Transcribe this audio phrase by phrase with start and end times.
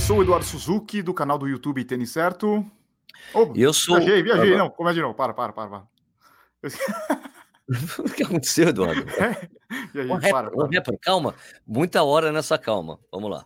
[0.00, 2.64] eu sou o Eduardo Suzuki, do canal do YouTube Tênis Certo.
[3.34, 3.96] Oh, eu sou.
[3.96, 4.56] Viajei, viajei.
[4.56, 5.12] Não, começa de novo.
[5.12, 5.68] Para, para, para.
[5.68, 5.86] para.
[7.98, 9.04] o que aconteceu, Eduardo?
[9.20, 9.48] É,
[9.92, 10.68] viajei, um para, para.
[10.74, 11.34] Rapper, calma.
[11.66, 12.98] Muita hora nessa calma.
[13.12, 13.44] Vamos lá.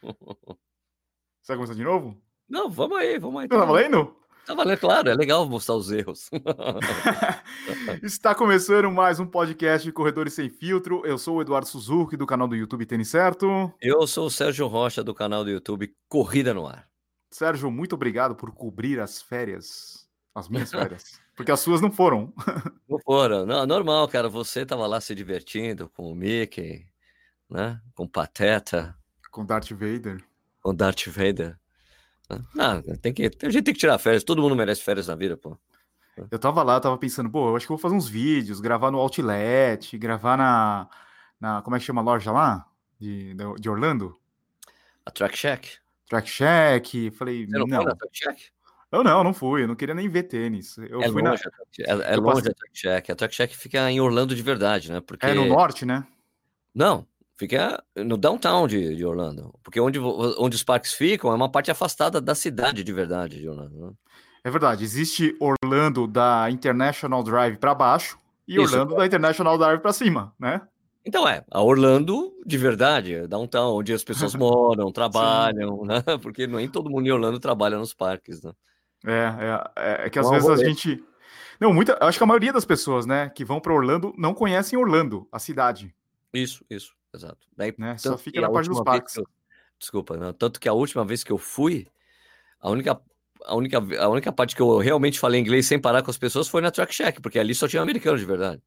[0.00, 2.16] Você vai começar de novo?
[2.48, 3.48] Não, vamos aí, vamos aí.
[3.48, 4.16] Tá valendo?
[4.46, 6.30] Tá valendo, claro, é legal mostrar os erros.
[8.00, 11.04] Está começando mais um podcast de Corredores Sem Filtro.
[11.04, 13.74] Eu sou o Eduardo Suzuki, do canal do YouTube Tênis Certo.
[13.80, 16.88] Eu sou o Sérgio Rocha, do canal do YouTube Corrida no Ar.
[17.28, 21.20] Sérgio, muito obrigado por cobrir as férias, as minhas férias.
[21.34, 22.32] Porque as suas não foram.
[22.88, 23.44] Não foram.
[23.44, 24.28] Não, normal, cara.
[24.28, 26.86] Você tava lá se divertindo com o Mickey,
[27.50, 27.80] né?
[27.96, 28.96] Com o Pateta.
[29.32, 30.24] Com Darth Vader.
[30.62, 31.58] Com Darth Vader.
[32.28, 35.36] Ah, tem que, a gente tem que tirar férias, todo mundo merece férias na vida,
[35.36, 35.56] pô.
[36.30, 38.98] Eu tava lá, tava pensando, pô, eu acho que vou fazer uns vídeos, gravar no
[38.98, 40.88] Outlet, gravar na,
[41.38, 42.66] na como é que chama a loja lá?
[42.98, 44.18] De, de Orlando?
[45.04, 45.78] A Track Shack.
[46.08, 47.82] Track Shack, falei, Você não, não.
[47.82, 48.42] Foi na Track Shack?
[48.90, 50.78] Eu não, não fui, eu não queria nem ver tênis.
[50.78, 51.84] Eu é fui longe, na...
[51.84, 52.52] é, é longe passei...
[52.52, 53.12] a Track Shack.
[53.12, 55.00] A Track Shack fica em Orlando de verdade, né?
[55.00, 55.26] Porque...
[55.26, 56.06] É no norte, né?
[56.74, 57.06] Não,
[57.38, 59.54] Fica no downtown de, de, Orlando.
[59.62, 63.48] Porque onde, onde os parques ficam é uma parte afastada da cidade de verdade de
[63.48, 63.78] Orlando.
[63.78, 63.92] Né?
[64.42, 64.82] É verdade.
[64.82, 68.62] Existe Orlando da International Drive para baixo e Isso.
[68.62, 70.62] Orlando da International Drive para cima, né?
[71.04, 76.02] Então é, a Orlando de verdade, downtown, onde as pessoas moram, trabalham, né?
[76.22, 78.52] Porque nem todo mundo em Orlando trabalha nos parques, né?
[79.04, 81.04] É, é, é, é que às vezes a gente.
[81.60, 81.98] Não, muita.
[82.00, 85.38] Acho que a maioria das pessoas, né, que vão para Orlando não conhecem Orlando, a
[85.38, 85.94] cidade.
[86.32, 87.46] Isso, isso exato.
[87.56, 87.96] Daí, né?
[87.98, 89.16] Só fica na parte dos parques.
[89.16, 89.26] Eu,
[89.78, 91.86] desculpa, não, tanto que a última vez que eu fui,
[92.60, 93.00] a única,
[93.44, 96.48] a, única, a única parte que eu realmente falei inglês sem parar com as pessoas
[96.48, 98.62] foi na Track Shack, porque ali só tinha americano de verdade.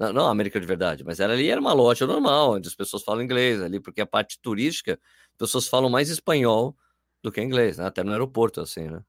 [0.00, 3.02] Não, não América de verdade, mas era, ali era uma loja normal, onde as pessoas
[3.02, 6.74] falam inglês ali, porque a parte turística, as pessoas falam mais espanhol
[7.22, 7.86] do que inglês, né?
[7.86, 9.02] Até no aeroporto, assim, né?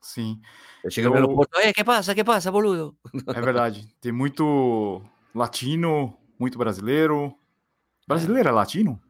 [0.00, 0.40] Sim.
[0.82, 2.96] Eu chego no aeroporto, que passa, que passa, boludo?
[3.34, 3.86] É verdade.
[4.00, 5.02] Tem muito
[5.34, 7.36] latino, muito brasileiro,
[8.06, 9.00] Brasileiro é latino?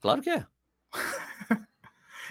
[0.00, 0.46] Claro que é.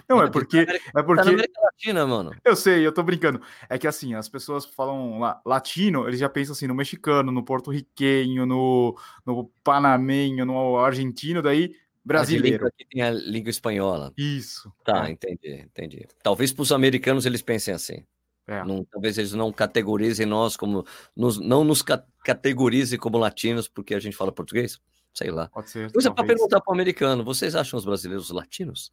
[0.10, 0.58] Não, é porque.
[0.58, 1.22] é porque...
[1.22, 2.36] Tá na América Latina, mano.
[2.44, 3.40] Eu sei, eu tô brincando.
[3.70, 8.44] É que assim, as pessoas falam latino, eles já pensam assim no mexicano, no porto-riquenho,
[8.44, 12.66] no, no panamenho, no argentino, daí brasileiro.
[12.66, 14.12] Aqui tem a língua espanhola.
[14.18, 14.74] Isso.
[14.84, 15.12] Tá, é.
[15.12, 16.08] entendi, entendi.
[16.24, 18.04] Talvez para os americanos eles pensem assim.
[18.48, 18.64] É.
[18.64, 20.84] Não, talvez eles não categorizem nós como.
[21.16, 21.84] Nos, não nos
[22.24, 24.82] categorizem como latinos porque a gente fala português.
[25.14, 25.50] Sei lá.
[25.50, 25.92] Pode ser.
[25.92, 28.92] Coisa para perguntar para o americano: vocês acham os brasileiros latinos?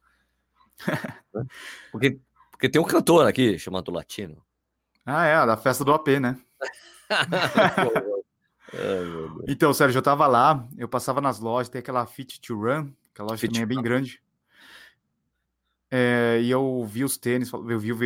[1.91, 2.19] porque,
[2.51, 4.43] porque tem um cantor aqui chamado Latino.
[5.05, 6.37] Ah, é, da festa do AP, né?
[9.47, 13.21] então, Sérgio, eu tava lá, eu passava nas lojas, tem aquela Fit to Run, que
[13.21, 14.21] a loja Fit também é bem grande.
[15.89, 17.97] É, e eu vi os tênis, eu vi o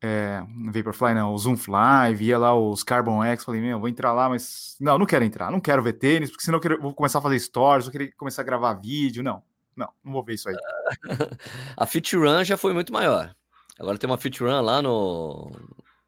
[0.00, 0.40] é,
[0.72, 4.76] Vaporfly, não, o Zoomfly, via lá os Carbon X, falei, meu, vou entrar lá, mas
[4.80, 7.22] não, não quero entrar, não quero ver tênis, porque senão eu quero, vou começar a
[7.22, 9.42] fazer stories, vou querer começar a gravar vídeo, não,
[9.76, 10.54] não, não vou ver isso aí.
[11.76, 13.34] a Fit Run já foi muito maior.
[13.80, 15.50] Agora tem uma Fit Run lá no,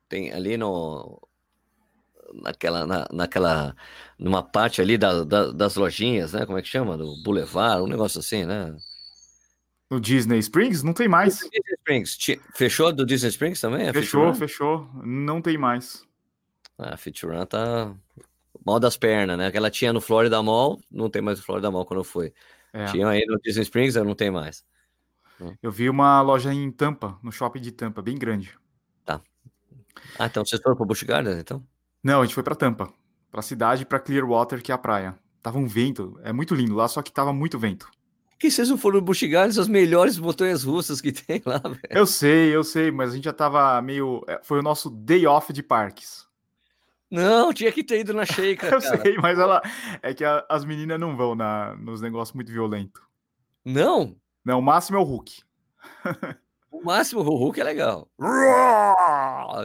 [0.08, 1.20] tem ali no,
[2.34, 3.75] naquela, na, naquela,
[4.16, 7.88] numa parte ali da, da, das lojinhas, né, como é que chama, do Boulevard, um
[7.88, 8.76] negócio assim, né?
[9.88, 10.82] No Disney Springs?
[10.82, 11.38] Não tem mais.
[11.38, 12.19] Disney Springs.
[12.54, 13.92] Fechou do Disney Springs também?
[13.92, 14.91] fechou, fechou.
[15.04, 16.04] Não tem mais.
[16.76, 17.94] Ah, a Fitrun tá
[18.64, 19.46] mal das pernas, né?
[19.46, 22.32] Aquela tinha no Florida Mall, não tem mais no Florida Mall quando eu fui.
[22.72, 22.86] É.
[22.86, 24.64] Tinha aí no Disney Springs, não tem mais.
[25.62, 28.58] Eu vi uma loja em Tampa, no shopping de Tampa, bem grande.
[29.04, 29.20] Tá.
[30.19, 31.62] Ah, então vocês foram para Busch Gardens, então?
[32.02, 32.92] Não, a gente foi para Tampa,
[33.30, 35.16] para a cidade, para Clearwater, que é a praia.
[35.42, 37.88] Tava um vento, é muito lindo lá, só que tava muito vento
[38.38, 41.80] que vocês não foram Gardens, as melhores montanhas russas que tem lá, velho.
[41.91, 44.22] Eu sei, eu sei, mas a gente já tava meio.
[44.28, 46.26] É, foi o nosso day off de parques.
[47.11, 49.62] Não, tinha que ter ido na Sheikah, Eu sei, mas ela.
[50.02, 53.02] É que a, as meninas não vão na, nos negócios muito violentos.
[53.64, 54.16] Não?
[54.44, 55.43] Não, o máximo é o Hulk.
[56.70, 58.08] O máximo, o Hulk é legal.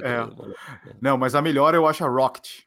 [0.04, 0.20] É.
[1.02, 2.62] Não, mas a melhor eu acho a Rocket.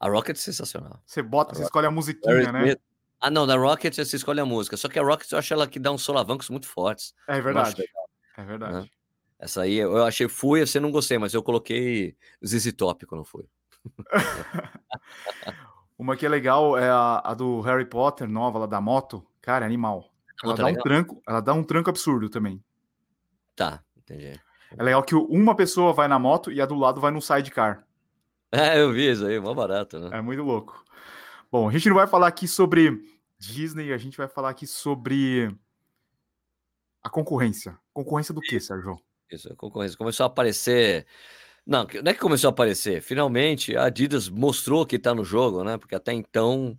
[0.00, 1.02] A Rocket é sensacional.
[1.04, 1.68] Você bota, a você Rocket.
[1.68, 2.76] escolhe a musiquinha, né?
[3.20, 4.76] Ah, não, da Rocket você escolhe a música.
[4.76, 7.14] Só que a Rocket eu acho ela que dá uns solavancos muito fortes.
[7.26, 7.84] É verdade.
[8.36, 8.72] É verdade.
[8.74, 8.86] Né?
[9.38, 13.44] Essa aí eu achei, fui, você não gostei, mas eu coloquei ZZ Top quando fui.
[15.98, 19.24] Uma que é legal é a, a, do Harry Potter, nova, lá da moto.
[19.40, 20.12] Cara, é animal.
[20.42, 22.62] Ela dá, um tranco, ela dá um tranco absurdo também.
[23.56, 24.40] Tá, entendi.
[24.76, 27.84] É legal que uma pessoa vai na moto e a do lado vai no sidecar.
[28.50, 30.08] É, eu vi isso aí, mó barato, né?
[30.10, 30.82] É muito louco.
[31.50, 33.00] Bom, a gente não vai falar aqui sobre
[33.38, 35.50] Disney, a gente vai falar aqui sobre
[37.02, 37.78] a concorrência.
[37.94, 38.98] Concorrência do que, Sérgio?
[39.30, 39.96] Isso, a concorrência.
[39.96, 41.06] Começou a aparecer.
[41.66, 43.00] Não, não é que começou a aparecer.
[43.00, 45.78] Finalmente, a Adidas mostrou que está no jogo, né?
[45.78, 46.78] Porque até então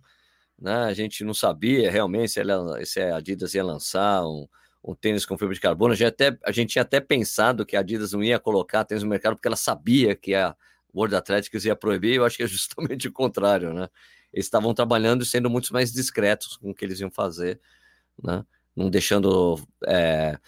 [0.56, 4.46] né, a gente não sabia realmente se, ela, se a Adidas ia lançar um,
[4.84, 5.94] um tênis com fibra de carbono.
[5.94, 9.02] A gente, até, a gente tinha até pensado que a Adidas não ia colocar tênis
[9.02, 10.54] no mercado porque ela sabia que a
[10.94, 12.14] World Athletics ia proibir.
[12.14, 13.88] Eu acho que é justamente o contrário, né?
[14.32, 17.60] Eles estavam trabalhando e sendo muito mais discretos com o que eles iam fazer,
[18.22, 18.44] né?
[18.74, 19.60] Não deixando.
[19.86, 20.38] É,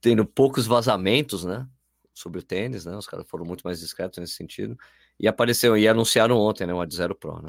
[0.00, 1.66] tendo poucos vazamentos, né?
[2.14, 2.96] Sobre o tênis, né?
[2.96, 4.78] Os caras foram muito mais discretos nesse sentido.
[5.18, 6.72] E apareceu, e anunciaram ontem, né?
[6.72, 7.48] O Ad Zero Pro, né?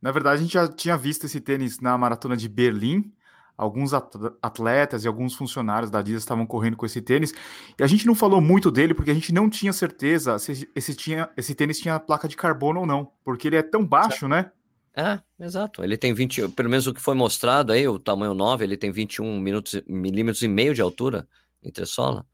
[0.00, 3.12] Na verdade, a gente já tinha visto esse tênis na maratona de Berlim,
[3.60, 7.34] alguns atletas e alguns funcionários da Adidas estavam correndo com esse tênis.
[7.78, 10.94] E a gente não falou muito dele porque a gente não tinha certeza se esse,
[10.94, 14.50] tinha, esse tênis tinha placa de carbono ou não, porque ele é tão baixo, né?
[14.96, 15.84] É, exato.
[15.84, 18.90] Ele tem 20, pelo menos o que foi mostrado aí, o tamanho 9, ele tem
[18.90, 21.28] 21 minutos, milímetros e meio de altura
[21.62, 22.26] entre sola,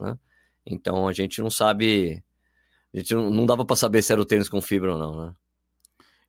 [0.00, 0.18] né?
[0.64, 2.24] Então a gente não sabe,
[2.94, 5.26] a gente não, não dava para saber se era o tênis com fibra ou não,
[5.26, 5.34] né?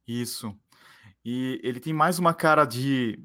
[0.06, 0.54] Isso.
[1.24, 3.18] E ele tem mais uma cara de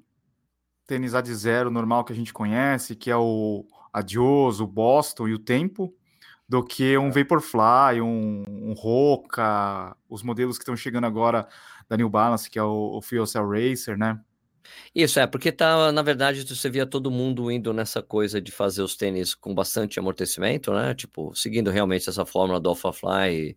[0.89, 5.29] tênis A de zero normal que a gente conhece, que é o Adios, o Boston
[5.29, 5.95] e o Tempo,
[6.49, 7.11] do que um é.
[7.11, 11.47] Vaporfly, um, um Roca, os modelos que estão chegando agora
[11.89, 14.19] da New Balance, que é o, o Fuel Cell Racer, né?
[14.95, 18.83] Isso, é, porque tá, na verdade, você via todo mundo indo nessa coisa de fazer
[18.83, 20.95] os tênis com bastante amortecimento, né?
[20.95, 23.57] Tipo, seguindo realmente essa fórmula do AlphaFly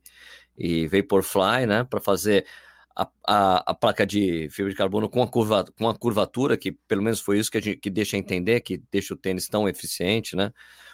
[0.57, 1.83] e, e Vaporfly, né?
[1.85, 2.45] Para fazer
[2.95, 6.71] a, a, a, placa de fibra de carbono com a, curva, com a curvatura, que
[6.71, 9.67] pelo menos foi isso que, a gente, que deixa entender, que deixa o tênis tão
[9.67, 10.51] eficiente, né?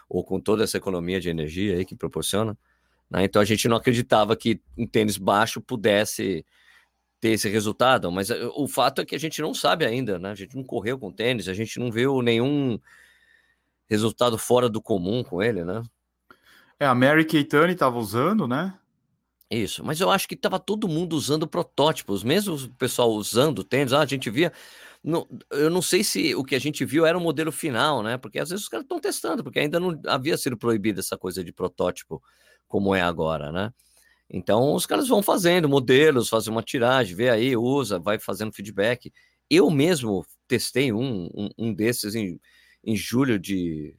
[0.10, 2.58] Ou com toda essa economia de energia aí que proporciona.
[3.10, 3.24] Né?
[3.24, 6.46] Então a gente não acreditava que um tênis baixo pudesse
[7.20, 10.32] ter esse resultado, mas eh, o fato é que a gente não sabe ainda, né?
[10.32, 12.80] A gente não correu com tênis, a gente não viu nenhum
[13.90, 15.82] resultado fora do comum com ele, né?
[16.80, 18.78] É, a Mary Keitani estava usando, né?
[19.50, 23.94] Isso, mas eu acho que estava todo mundo usando protótipos, mesmo o pessoal usando tênis,
[23.94, 24.52] ah, a gente via.
[25.02, 28.18] Não, eu não sei se o que a gente viu era o modelo final, né?
[28.18, 31.44] Porque às vezes os caras estão testando, porque ainda não havia sido proibida essa coisa
[31.44, 32.22] de protótipo
[32.68, 33.74] como é agora, né?
[34.30, 39.14] Então os caras vão fazendo modelos, fazem uma tiragem, vê aí, usa, vai fazendo feedback.
[39.50, 42.40] Eu mesmo testei um, um, um desses em,
[42.84, 43.96] em julho de,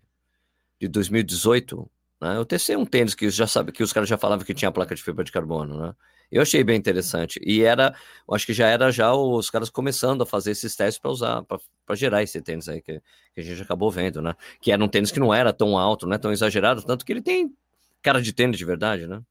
[0.78, 1.90] de 2018
[2.20, 2.36] né?
[2.36, 4.94] Eu testei um tênis que já sabe que os caras já falavam que tinha placa
[4.94, 5.94] de fibra de carbono, né?
[6.30, 7.40] Eu achei bem interessante.
[7.42, 7.94] E era,
[8.30, 11.96] acho que já era já os caras começando a fazer esses testes para usar, para
[11.96, 13.00] gerar esse tênis aí que,
[13.34, 14.34] que, a gente acabou vendo, né?
[14.60, 17.12] Que era um tênis que não era tão alto, não é tão exagerado, tanto que
[17.12, 17.54] ele tem
[18.02, 19.22] cara de tênis de verdade, né?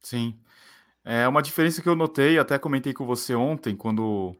[0.00, 0.34] Sim.
[1.04, 4.34] É uma diferença que eu notei, até comentei com você ontem, quando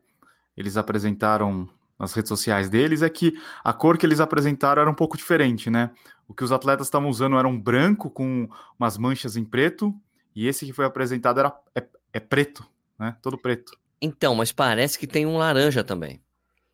[0.57, 1.69] eles apresentaram
[2.01, 5.69] nas redes sociais deles, é que a cor que eles apresentaram era um pouco diferente,
[5.69, 5.91] né?
[6.27, 8.49] O que os atletas estavam usando era um branco com
[8.79, 9.95] umas manchas em preto,
[10.35, 12.67] e esse que foi apresentado era é, é preto,
[12.99, 13.15] né?
[13.21, 13.79] Todo preto.
[14.01, 16.23] Então, mas parece que tem um laranja também.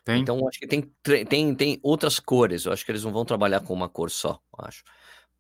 [0.05, 0.23] Tem?
[0.23, 0.88] Então, acho que tem,
[1.25, 2.64] tem, tem outras cores.
[2.64, 4.84] Eu acho que eles não vão trabalhar com uma cor só, acho.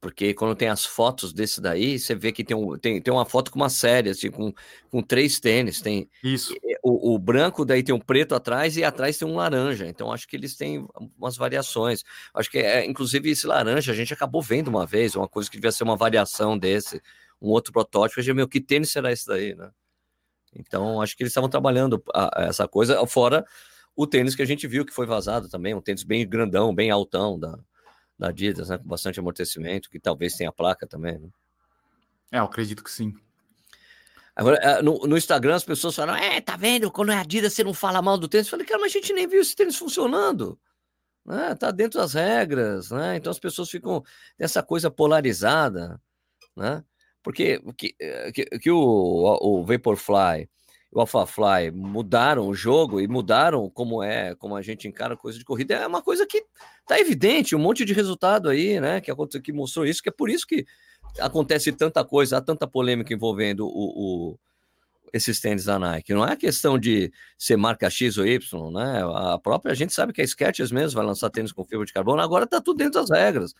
[0.00, 3.24] Porque quando tem as fotos desse daí, você vê que tem, um, tem, tem uma
[3.24, 4.52] foto com uma série, assim, com,
[4.90, 5.80] com três tênis.
[5.80, 6.54] Tem Isso.
[6.82, 9.86] O, o, branco, daí tem um preto atrás e atrás tem um laranja.
[9.86, 10.86] Então, acho que eles têm
[11.18, 12.04] umas variações.
[12.34, 15.56] Acho que, é, inclusive, esse laranja a gente acabou vendo uma vez, uma coisa que
[15.56, 17.00] devia ser uma variação desse,
[17.40, 18.20] um outro protótipo.
[18.20, 19.70] Eu falei, meu, que tênis será esse daí, né?
[20.54, 23.44] Então, acho que eles estavam trabalhando a, a essa coisa, fora
[23.96, 26.90] o tênis que a gente viu que foi vazado também, um tênis bem grandão, bem
[26.90, 27.58] altão da,
[28.18, 28.78] da Adidas, né?
[28.78, 31.18] Com bastante amortecimento, que talvez tenha placa também.
[31.18, 31.28] Né?
[32.32, 33.14] É, eu acredito que sim.
[34.34, 36.90] Agora, eh, no, no, Instagram as pessoas falam, é, tá vendo?
[36.90, 38.46] Quando é Adidas você não fala mal do tênis.
[38.46, 40.58] Eu falei, cara, mas a gente nem viu esse tênis funcionando.
[41.24, 41.54] Né?
[41.54, 43.16] Tá dentro das regras, né?
[43.16, 44.04] Então as pessoas ficam
[44.38, 46.00] nessa coisa polarizada,
[46.54, 46.84] né?
[47.22, 50.48] Porque que, eh, que, que o, o Vaporfly
[50.96, 55.44] o AlphaFly mudaram o jogo e mudaram como é, como a gente encara coisa de
[55.44, 56.42] corrida, é uma coisa que
[56.86, 59.12] tá evidente, um monte de resultado aí, né, que,
[59.42, 60.64] que mostrou isso, que é por isso que
[61.20, 64.38] acontece tanta coisa, há tanta polêmica envolvendo o, o
[65.12, 66.14] esses tênis da Nike.
[66.14, 69.02] Não é questão de ser marca X ou Y, né?
[69.14, 71.92] A própria a gente sabe que a Skechers mesmo vai lançar tênis com fibra de
[71.92, 73.54] carbono, agora tá tudo dentro das regras,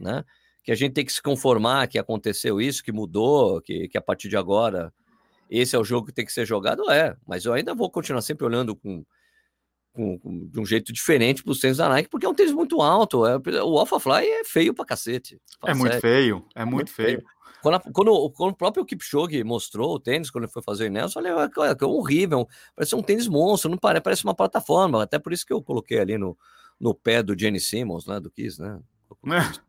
[0.00, 0.24] né?
[0.64, 4.02] Que a gente tem que se conformar que aconteceu isso, que mudou, que, que a
[4.02, 4.92] partir de agora
[5.60, 6.90] esse é o jogo que tem que ser jogado?
[6.90, 9.04] É, mas eu ainda vou continuar sempre olhando com,
[9.92, 12.52] com, com de um jeito diferente para os tênis da Nike, porque é um tênis
[12.52, 13.26] muito alto.
[13.26, 15.40] É, o Alpha Fly é feio para cacete.
[15.66, 17.18] É muito feio, é, é muito, muito feio.
[17.18, 17.24] feio.
[17.60, 20.86] Quando, a, quando, quando, o próprio Kipchoge mostrou o tênis, quando ele foi fazer o
[20.86, 25.02] Ineos, eu falei, é, é horrível, parece um tênis monstro, não parece, parece uma plataforma,
[25.02, 26.36] até por isso que eu coloquei ali no,
[26.80, 28.18] no pé do Jenny Simmons, né?
[28.18, 28.80] Do Kiss, né?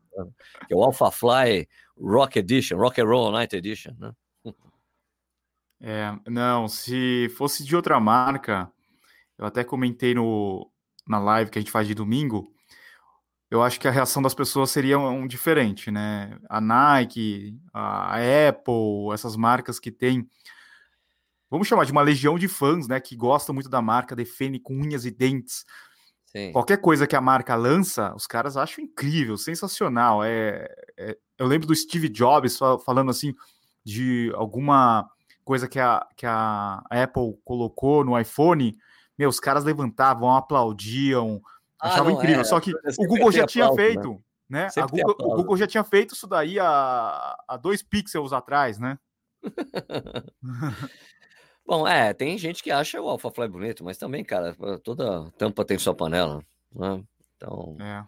[0.66, 4.12] que é o Alpha Fly Rock Edition, Rock and Roll Night Edition, né?
[5.80, 8.70] É, não, se fosse de outra marca,
[9.38, 10.70] eu até comentei no,
[11.06, 12.50] na live que a gente faz de domingo,
[13.50, 16.38] eu acho que a reação das pessoas seria um, diferente, né?
[16.48, 18.16] A Nike, a
[18.48, 20.28] Apple, essas marcas que têm,
[21.50, 22.98] vamos chamar de uma legião de fãs, né?
[22.98, 25.64] Que gostam muito da marca, defendem com unhas e dentes.
[26.24, 26.50] Sim.
[26.50, 30.24] Qualquer coisa que a marca lança, os caras acham incrível, sensacional.
[30.24, 30.66] É,
[30.98, 33.32] é, eu lembro do Steve Jobs falando assim
[33.84, 35.08] de alguma
[35.44, 38.76] coisa que a, que a Apple colocou no iPhone,
[39.16, 41.40] meu, os caras levantavam, aplaudiam,
[41.80, 42.40] ah, achavam não, incrível.
[42.40, 43.94] É, Só que o Google já tinha aplauso, né?
[43.94, 44.68] feito, né?
[44.74, 44.86] né?
[44.90, 48.98] Google, o Google já tinha feito isso daí há, há dois pixels atrás, né?
[51.66, 55.78] Bom, é, tem gente que acha o AlphaFly bonito, mas também, cara, toda tampa tem
[55.78, 57.02] sua panela, né?
[57.36, 58.04] Então, é.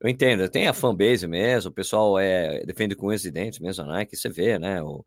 [0.00, 3.86] eu entendo, tem a fanbase mesmo, o pessoal é, defende com os dentes mesmo a
[3.86, 4.82] Nike, você vê, né?
[4.82, 5.04] O,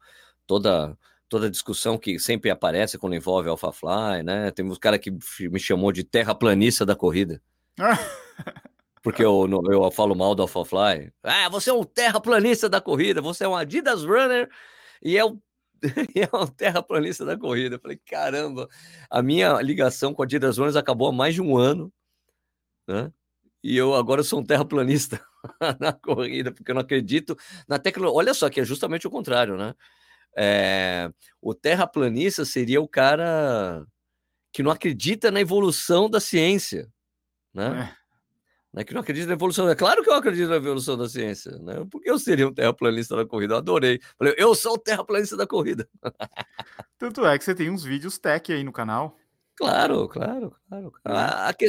[0.47, 0.97] toda
[1.31, 4.51] toda a discussão que sempre aparece quando envolve AlphaFly, né?
[4.51, 5.09] Tem uns cara que
[5.39, 7.41] me chamou de terraplanista da corrida.
[9.01, 11.09] Porque eu, eu falo mal do AlphaFly.
[11.23, 14.49] Ah, você é um terraplanista da corrida, você é um Adidas Runner
[15.01, 15.41] e é, o,
[16.13, 17.77] e é um terraplanista da corrida.
[17.77, 18.67] Eu falei, caramba,
[19.09, 21.93] a minha ligação com a Adidas Runners acabou há mais de um ano,
[22.85, 23.09] né?
[23.63, 25.23] E eu agora sou um terraplanista
[25.79, 27.37] na corrida, porque eu não acredito
[27.69, 28.17] na tecnologia.
[28.17, 29.73] Olha só que é justamente o contrário, né?
[30.37, 31.09] É,
[31.41, 33.85] o terraplanista seria o cara
[34.53, 36.87] que não acredita na evolução da ciência,
[37.53, 37.95] né?
[37.97, 38.01] É.
[38.73, 39.67] Né, que não acredita na evolução.
[39.67, 41.85] É claro que eu acredito na evolução da ciência, né?
[41.91, 43.55] Porque eu seria um terraplanista da corrida.
[43.55, 43.99] Eu adorei.
[44.17, 45.89] Falei, eu sou o terraplanista da corrida.
[46.97, 49.17] Tanto é que você tem uns vídeos tech aí no canal.
[49.61, 50.55] Claro, claro,
[50.91, 50.91] claro.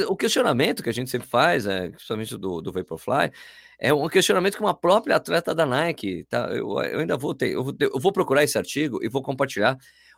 [0.09, 3.31] O questionamento que a gente sempre faz, é, principalmente do, do Vaporfly,
[3.79, 6.49] é um questionamento que uma própria atleta da Nike, tá?
[6.51, 9.77] Eu, eu ainda vou ter, eu vou, eu vou procurar esse artigo e vou compartilhar.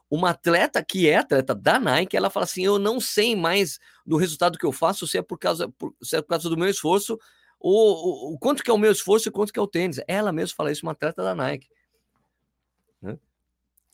[0.09, 4.17] Uma atleta que é atleta da Nike, ela fala assim: eu não sei mais do
[4.17, 6.69] resultado que eu faço se é por causa, por, se é por causa do meu
[6.69, 7.19] esforço,
[7.59, 10.01] o, o, o quanto que é o meu esforço e quanto que é o tênis.
[10.07, 11.67] Ela mesma fala isso, uma atleta da Nike.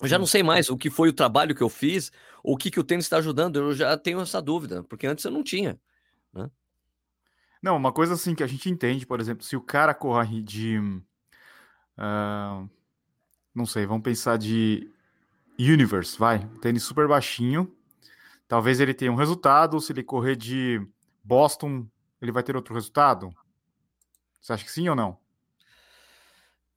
[0.00, 2.10] Eu já não sei mais o que foi o trabalho que eu fiz,
[2.42, 3.56] ou o que, que o tênis está ajudando.
[3.56, 5.78] Eu já tenho essa dúvida, porque antes eu não tinha.
[6.32, 6.50] Né?
[7.62, 10.78] Não, uma coisa assim que a gente entende, por exemplo, se o cara corre de.
[10.78, 12.68] Uh,
[13.54, 14.90] não sei, vamos pensar de
[15.58, 16.48] Universe, vai.
[16.62, 17.76] Tênis super baixinho.
[18.48, 19.80] Talvez ele tenha um resultado.
[19.80, 20.80] Se ele correr de
[21.22, 21.86] Boston,
[22.22, 23.34] ele vai ter outro resultado?
[24.40, 25.18] Você acha que sim ou não?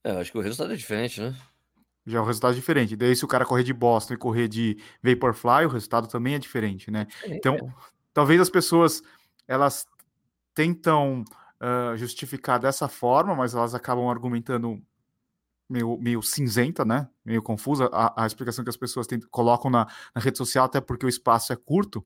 [0.04, 1.34] É, eu acho que o resultado é diferente, né?
[2.06, 2.96] Já é um resultado diferente.
[2.96, 6.40] Daí, se o cara correr de Boston e correr de Vaporfly, o resultado também é
[6.40, 7.08] diferente, né?
[7.24, 7.74] É, então, é.
[8.14, 9.02] talvez as pessoas
[9.48, 9.86] elas
[10.54, 11.24] tentam
[11.62, 14.82] uh, justificar dessa forma, mas elas acabam argumentando
[15.70, 17.08] meio, meio cinzenta, né?
[17.26, 20.80] Meio confusa a, a explicação que as pessoas tem, colocam na, na rede social, até
[20.80, 22.06] porque o espaço é curto.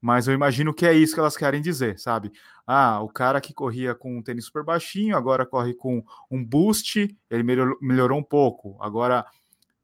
[0.00, 2.32] Mas eu imagino que é isso que elas querem dizer, sabe?
[2.66, 7.16] Ah, o cara que corria com um tênis super baixinho, agora corre com um boost,
[7.30, 8.76] ele melhorou, melhorou um pouco.
[8.80, 9.24] Agora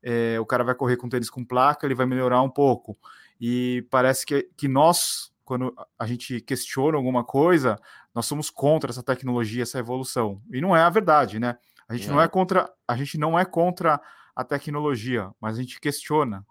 [0.03, 2.97] é, o cara vai correr com tênis com placa, ele vai melhorar um pouco.
[3.41, 7.79] E parece que, que nós, quando a gente questiona alguma coisa,
[8.15, 10.43] nós somos contra essa tecnologia, essa evolução.
[10.53, 11.57] E não é a verdade, né?
[11.89, 12.13] A gente é.
[12.13, 14.01] não é contra, a gente não é contra
[14.35, 16.45] a tecnologia, mas a gente questiona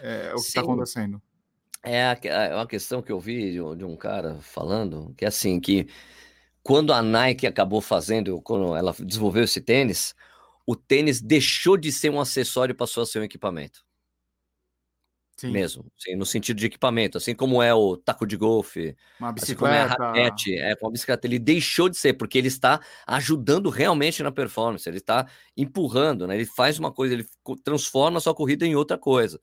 [0.00, 1.20] é, o que está acontecendo.
[1.86, 5.86] É, é uma questão que eu vi de, um cara falando, que é assim, que
[6.60, 10.12] quando a Nike acabou fazendo, quando ela desenvolveu esse tênis,
[10.66, 13.86] o tênis deixou de ser um acessório e passou a ser um equipamento.
[15.36, 15.52] Sim.
[15.52, 19.44] Mesmo, sim, no sentido de equipamento, assim como é o taco de golfe, uma bicicleta,
[19.44, 22.80] assim como é a raquete, é uma bicicleta, ele deixou de ser, porque ele está
[23.06, 26.34] ajudando realmente na performance, ele está empurrando, né?
[26.34, 27.26] Ele faz uma coisa, ele
[27.62, 29.38] transforma a sua corrida em outra coisa.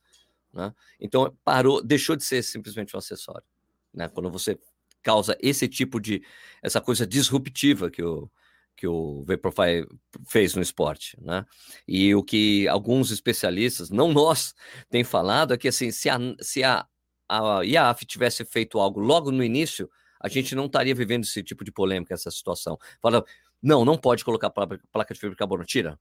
[0.53, 0.73] Né?
[0.99, 3.45] Então parou, deixou de ser simplesmente um acessório.
[3.93, 4.07] Né?
[4.09, 4.57] Quando você
[5.01, 6.23] causa esse tipo de
[6.61, 8.29] essa coisa disruptiva que o
[8.75, 9.85] que o Vaporfly
[10.27, 11.45] fez no esporte, né?
[11.87, 14.55] E o que alguns especialistas, não nós,
[14.89, 16.85] têm falado é que assim, se a, se a,
[17.29, 21.63] a IAF tivesse feito algo logo no início, a gente não estaria vivendo esse tipo
[21.63, 22.77] de polêmica, essa situação.
[23.01, 23.23] Fala,
[23.61, 25.99] não, não pode colocar placa de fibra de carbono, tira.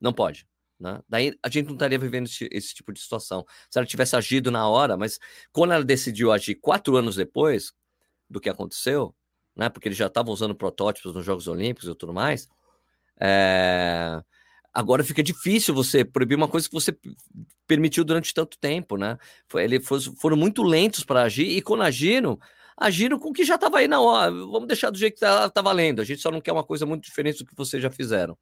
[0.00, 0.46] Não pode.
[0.80, 0.98] Né?
[1.06, 3.44] Daí a gente não estaria vivendo esse, esse, tipo de situação.
[3.70, 5.18] Se ela tivesse agido na hora, mas
[5.52, 7.72] quando ela decidiu agir quatro anos depois
[8.28, 9.14] do que aconteceu,
[9.54, 9.68] né?
[9.68, 12.48] Porque eles já estavam usando protótipos nos Jogos Olímpicos e tudo mais.
[13.20, 14.22] É...
[14.72, 16.96] Agora fica difícil você proibir uma coisa que você
[17.66, 19.18] permitiu durante tanto tempo, né?
[20.18, 22.38] Foram muito lentos para agir e quando agiram,
[22.76, 24.30] agiram com o que já estava aí na hora.
[24.30, 26.00] Vamos deixar do jeito que está tá valendo.
[26.00, 28.38] A gente só não quer uma coisa muito diferente do que vocês já fizeram.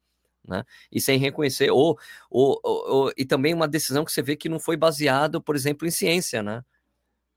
[0.49, 0.63] Né?
[0.91, 1.97] E sem reconhecer, ou,
[2.29, 5.87] ou, ou, e também uma decisão que você vê que não foi baseado, por exemplo,
[5.87, 6.65] em ciência, né?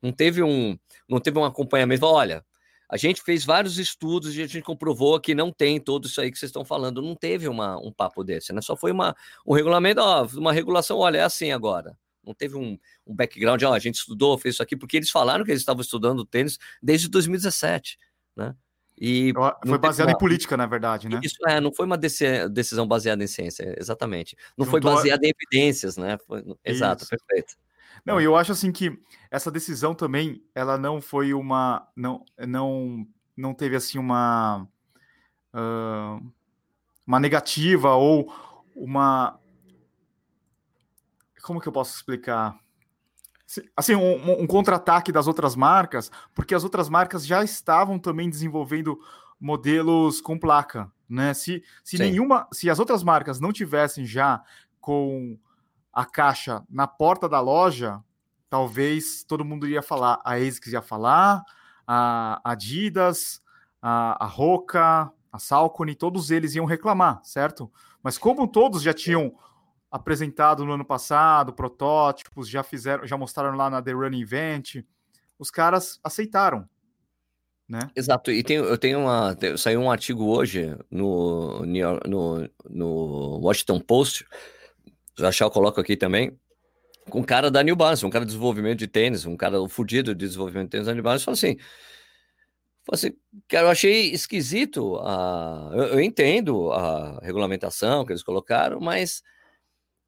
[0.01, 2.07] Não teve um, não teve um acompanhamento.
[2.07, 2.43] Olha,
[2.89, 6.33] a gente fez vários estudos e a gente comprovou que não tem tudo isso aí
[6.33, 7.03] que vocês estão falando.
[7.03, 8.63] Não teve uma, um papo desse, né?
[8.63, 9.15] Só foi uma,
[9.47, 11.97] um regulamento, ó, uma regulação, olha, é assim agora.
[12.25, 15.45] Não teve um, um background, ó, a gente estudou, fez isso aqui, porque eles falaram
[15.45, 17.99] que eles estavam estudando tênis desde 2017,
[18.37, 18.55] né?
[19.01, 19.33] E
[19.67, 20.15] foi baseado uma...
[20.15, 21.21] em política, na verdade, né?
[21.23, 24.37] Isso é, não foi uma decisão baseada em ciência, exatamente.
[24.57, 26.19] Não Juntou foi baseada em evidências, né?
[26.27, 26.45] Foi...
[26.65, 27.57] Exato, perfeito.
[28.05, 28.99] Não, eu acho assim que
[29.31, 33.07] essa decisão também, ela não foi uma, não, não,
[33.37, 34.69] não teve assim uma,
[35.55, 36.33] uh,
[37.07, 38.33] uma negativa ou
[38.75, 39.39] uma,
[41.43, 42.59] como que eu posso explicar?
[43.77, 48.99] Assim, um, um contra-ataque das outras marcas, porque as outras marcas já estavam também desenvolvendo
[49.39, 51.35] modelos com placa, né?
[51.35, 54.43] Se, se nenhuma, se as outras marcas não tivessem já
[54.81, 55.37] com
[55.93, 58.03] a caixa na porta da loja,
[58.49, 61.43] talvez todo mundo iria falar, a ASICS ia falar,
[61.87, 63.43] a Adidas,
[63.81, 67.71] a, a Roca, a Salcone, todos eles iam reclamar, certo?
[68.03, 69.35] Mas como todos já tinham
[69.93, 74.77] apresentado no ano passado, protótipos, já fizeram, já mostraram lá na The Running Event,
[75.39, 76.67] os caras aceitaram,
[77.69, 77.91] né?
[77.95, 79.37] Exato, e tem, eu tenho uma.
[79.57, 84.27] Saiu um artigo hoje no, no, no Washington Post
[85.19, 86.39] já achar, eu coloco aqui também,
[87.11, 90.15] com um cara da New Balance, um cara de desenvolvimento de tênis, um cara fudido
[90.15, 91.57] de desenvolvimento de tênis da New Balance, falou assim,
[92.91, 93.13] assim,
[93.49, 99.23] cara, eu achei esquisito, a, eu, eu entendo a regulamentação que eles colocaram, mas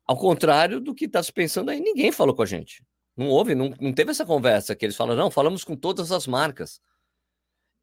[0.07, 2.85] ao contrário do que está se pensando aí, ninguém falou com a gente.
[3.17, 6.27] Não houve, não, não teve essa conversa que eles falam, não, falamos com todas as
[6.27, 6.81] marcas.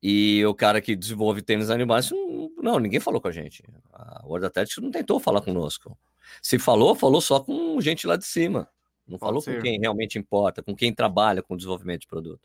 [0.04, 3.64] E o cara que desenvolve tênis animais, não, não, ninguém falou com a gente.
[3.94, 5.98] A World Athletics não tentou falar conosco.
[6.42, 8.68] Se falou, falou só com gente lá de cima.
[9.08, 9.56] Não Pode falou ser.
[9.56, 12.42] com quem realmente importa, com quem trabalha com desenvolvimento de produto.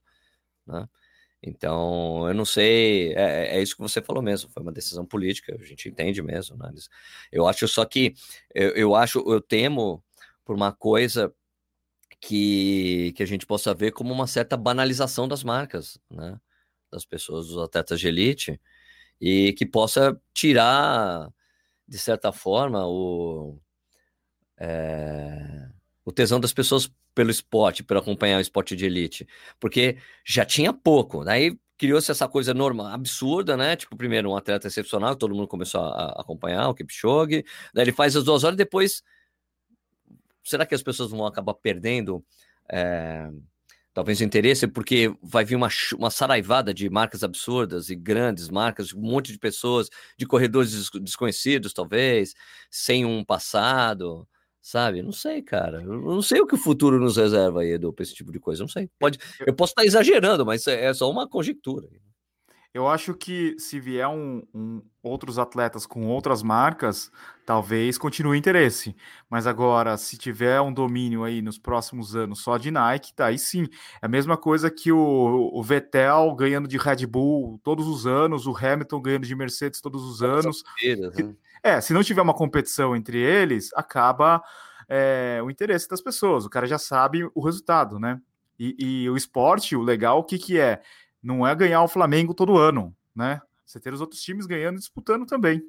[0.66, 0.86] Né?
[1.46, 5.56] Então, eu não sei, é, é, isso que você falou mesmo, foi uma decisão política,
[5.59, 6.56] a gente entende mesmo.
[6.56, 6.72] Né?
[7.30, 8.14] Eu acho só que,
[8.52, 10.02] eu, eu acho, eu temo
[10.44, 11.32] por uma coisa
[12.20, 16.40] que, que a gente possa ver como uma certa banalização das marcas, né?
[16.90, 18.61] das pessoas, dos atletas de elite,
[19.20, 21.30] e que possa tirar,
[21.87, 23.59] de certa forma, o,
[24.59, 25.68] é,
[26.06, 29.26] o tesão das pessoas pelo esporte, por acompanhar o esporte de elite,
[29.58, 33.74] porque já tinha pouco, daí criou-se essa coisa normal, absurda, né?
[33.76, 37.92] Tipo, primeiro um atleta excepcional, todo mundo começou a, a acompanhar, o Kipchoge, daí ele
[37.92, 39.02] faz as duas horas, depois,
[40.44, 42.24] será que as pessoas vão acabar perdendo
[42.70, 43.28] é,
[43.92, 48.94] talvez o interesse, porque vai vir uma, uma saraivada de marcas absurdas e grandes marcas,
[48.94, 52.32] um monte de pessoas, de corredores desconhecidos, talvez,
[52.70, 54.26] sem um passado,
[54.66, 55.00] sabe?
[55.00, 55.81] Não sei, cara.
[55.81, 58.40] Eu não sei o que o futuro nos reserva aí, Edu, para esse tipo de
[58.40, 58.64] coisa.
[58.64, 58.90] Não sei.
[58.98, 61.87] Pode, eu posso estar exagerando, mas é, é só uma conjectura.
[62.74, 67.12] Eu acho que se vier um, um, outros atletas com outras marcas,
[67.46, 68.94] talvez continue interesse.
[69.31, 73.38] Mas agora, se tiver um domínio aí nos próximos anos só de Nike, tá aí
[73.38, 73.68] sim.
[74.02, 78.48] É a mesma coisa que o, o Vettel ganhando de Red Bull todos os anos,
[78.48, 80.64] o Hamilton ganhando de Mercedes todos os anos.
[80.85, 81.37] Né?
[81.66, 84.40] É, se não tiver uma competição entre eles, acaba
[84.88, 86.44] é, o interesse das pessoas.
[86.44, 88.20] O cara já sabe o resultado, né?
[88.57, 90.81] E, e o esporte, o legal, o que, que é?
[91.20, 93.40] Não é ganhar o Flamengo todo ano, né?
[93.64, 95.61] Você ter os outros times ganhando e disputando também.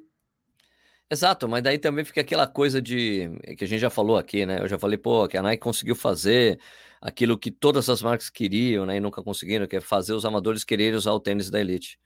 [1.10, 4.60] Exato, mas daí também fica aquela coisa de que a gente já falou aqui, né?
[4.60, 6.60] Eu já falei, pô, que a Nike conseguiu fazer
[7.00, 8.98] aquilo que todas as marcas queriam, né?
[8.98, 11.98] E nunca conseguiram, que é fazer os amadores quererem usar o tênis da elite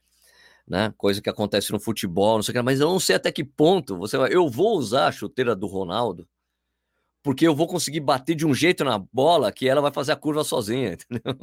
[0.67, 0.93] né?
[0.97, 3.43] Coisa que acontece no futebol, não sei o que, mas eu não sei até que
[3.43, 4.33] ponto você vai.
[4.33, 6.27] Eu vou usar a chuteira do Ronaldo
[7.23, 10.17] porque eu vou conseguir bater de um jeito na bola que ela vai fazer a
[10.17, 11.33] curva sozinha, entendeu?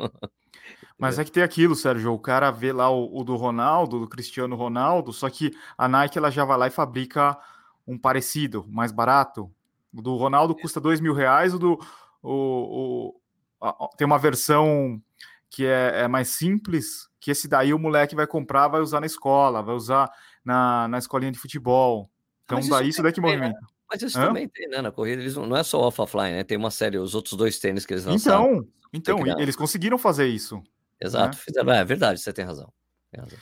[0.98, 4.06] Mas é que tem aquilo, Sérgio, o cara vê lá o, o, do Ronaldo, do
[4.06, 7.38] Cristiano Ronaldo, só que a Nike ela já vai lá e fabrica
[7.86, 9.50] um parecido, mais barato.
[9.92, 11.80] O do Ronaldo custa dois mil reais, o do
[12.22, 13.14] o,
[13.62, 15.02] o a, tem uma versão
[15.50, 19.06] que é, é, mais simples, que esse daí o moleque vai comprar, vai usar na
[19.06, 20.10] escola, vai usar
[20.44, 22.08] na, na escolinha de futebol.
[22.44, 23.58] Então, daí isso daqui movimenta.
[23.60, 23.66] Né?
[23.90, 24.28] Mas isso Hã?
[24.28, 24.80] também tem, né?
[24.80, 26.44] Na corrida, eles não, não é só off fly, né?
[26.44, 28.64] Tem uma série, os outros dois tênis que eles lançaram.
[28.92, 30.62] Então, então eles conseguiram fazer isso.
[31.00, 31.42] Exato, né?
[31.44, 32.72] fizeram, é verdade, você tem razão.
[33.10, 33.38] Tem razão.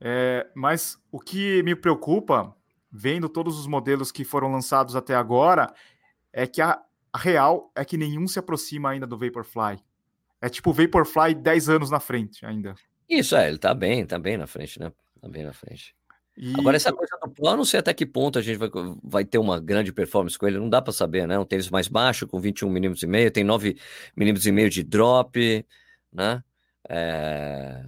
[0.00, 2.54] É, mas o que me preocupa,
[2.90, 5.72] vendo todos os modelos que foram lançados até agora,
[6.32, 6.80] é que a,
[7.12, 9.78] a real é que nenhum se aproxima ainda do Vaporfly.
[10.40, 12.74] É tipo Vaporfly 10 anos na frente ainda.
[13.08, 14.92] Isso, é, ele tá bem, tá bem na frente, né?
[15.20, 15.94] Tá bem na frente.
[16.36, 16.52] E...
[16.58, 18.68] Agora, essa coisa do não sei até que ponto a gente vai,
[19.02, 21.38] vai ter uma grande performance com ele, não dá para saber, né?
[21.38, 23.78] Um tênis mais baixo, com 21 milímetros e meio, tem 9
[24.14, 25.64] milímetros e meio de drop,
[26.12, 26.44] né?
[26.88, 27.84] É...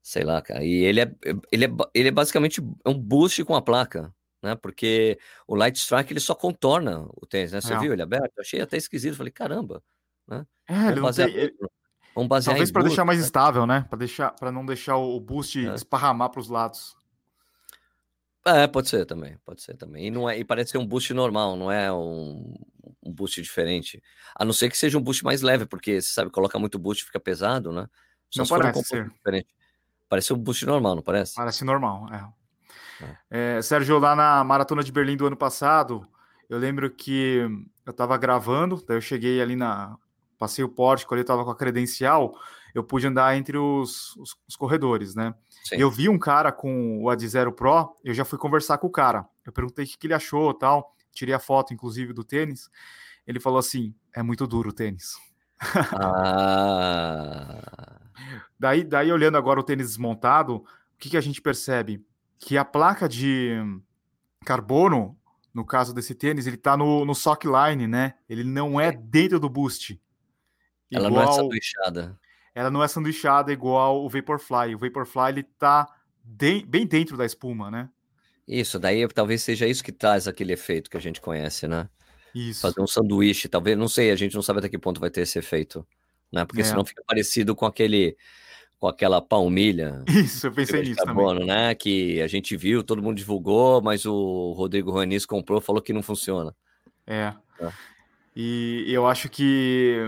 [0.00, 0.64] Sei lá, cara.
[0.64, 1.14] E ele é,
[1.50, 4.54] ele é, ele é basicamente um boost com a placa, né?
[4.54, 7.60] Porque o Light Strike ele só contorna o tênis, né?
[7.60, 7.78] Você é.
[7.78, 8.32] viu ele aberto?
[8.36, 9.16] Eu achei até esquisito.
[9.16, 9.82] Falei, caramba,
[10.28, 10.46] né?
[10.66, 11.52] É, Vamos basear, tem...
[12.14, 13.24] Vamos basear Talvez para deixar mais né?
[13.24, 13.86] estável, né?
[13.88, 15.74] Para deixar, para não deixar o boost é.
[15.74, 16.96] esparramar para os lados.
[18.46, 20.06] É, pode ser também, pode ser também.
[20.06, 22.54] E, não é, e parece ser um boost normal, não é um,
[23.02, 24.02] um boost diferente.
[24.34, 27.04] A não ser que seja um boost mais leve, porque você sabe, coloca muito boost
[27.04, 27.88] fica pesado, né?
[28.30, 29.08] Só não parece um ser.
[29.08, 29.48] Diferente.
[30.08, 31.34] Parece um boost normal, não parece?
[31.34, 33.04] Parece normal, é.
[33.04, 33.56] é.
[33.56, 33.62] é.
[33.62, 36.06] Sérgio, lá na Maratona de Berlim do ano passado,
[36.48, 37.48] eu lembro que
[37.86, 39.98] eu tava gravando, daí eu cheguei ali na...
[40.38, 42.38] Passei o pórtico ali, eu tava com a credencial,
[42.74, 45.34] eu pude andar entre os, os, os corredores, né?
[45.64, 45.76] Sim.
[45.76, 48.90] Eu vi um cara com o Ad Zero Pro, eu já fui conversar com o
[48.90, 49.26] cara.
[49.46, 50.94] Eu perguntei o que, que ele achou tal.
[51.12, 52.68] Tirei a foto, inclusive, do tênis.
[53.26, 55.14] Ele falou assim: é muito duro o tênis.
[55.92, 57.60] Ah.
[58.58, 60.64] daí, daí, olhando agora o tênis desmontado, o
[60.98, 62.04] que, que a gente percebe?
[62.38, 63.56] Que a placa de
[64.44, 65.16] carbono,
[65.52, 68.14] no caso desse tênis, ele tá no, no sock line, né?
[68.28, 70.00] Ele não é dentro do boost.
[70.94, 71.24] Ela igual...
[71.24, 72.18] não é sanduichada
[72.54, 74.74] ela não é sanduichada igual o Vaporfly.
[74.74, 75.88] O Vaporfly ele tá
[76.22, 77.90] de, bem dentro da espuma, né?
[78.46, 81.88] Isso, daí talvez seja isso que traz aquele efeito que a gente conhece, né?
[82.34, 82.60] Isso.
[82.60, 85.22] Fazer um sanduíche, talvez, não sei, a gente não sabe até que ponto vai ter
[85.22, 85.86] esse efeito,
[86.30, 86.44] né?
[86.44, 86.64] Porque é.
[86.64, 88.16] senão fica parecido com aquele
[88.78, 90.04] com aquela palmilha.
[90.06, 91.46] Isso, eu pensei nisso carbono, também.
[91.46, 91.74] né?
[91.74, 96.02] Que a gente viu, todo mundo divulgou, mas o Rodrigo Ronis comprou, falou que não
[96.02, 96.54] funciona.
[97.06, 97.32] É.
[97.58, 97.72] é.
[98.36, 100.06] E eu acho que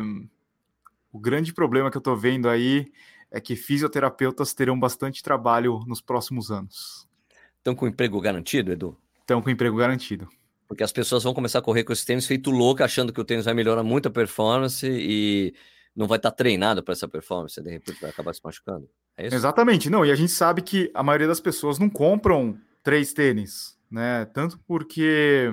[1.17, 2.93] o grande problema que eu estou vendo aí
[3.31, 7.09] é que fisioterapeutas terão bastante trabalho nos próximos anos.
[7.57, 8.97] Estão com emprego garantido, Edu?
[9.21, 10.29] Estão com emprego garantido.
[10.69, 13.25] Porque as pessoas vão começar a correr com esse tênis feito louco, achando que o
[13.25, 15.55] tênis vai melhorar muito a performance e
[15.95, 18.87] não vai estar tá treinado para essa performance, de repente vai acabar se machucando.
[19.17, 20.05] É Exatamente, não.
[20.05, 24.27] E a gente sabe que a maioria das pessoas não compram três tênis, né?
[24.27, 25.51] Tanto porque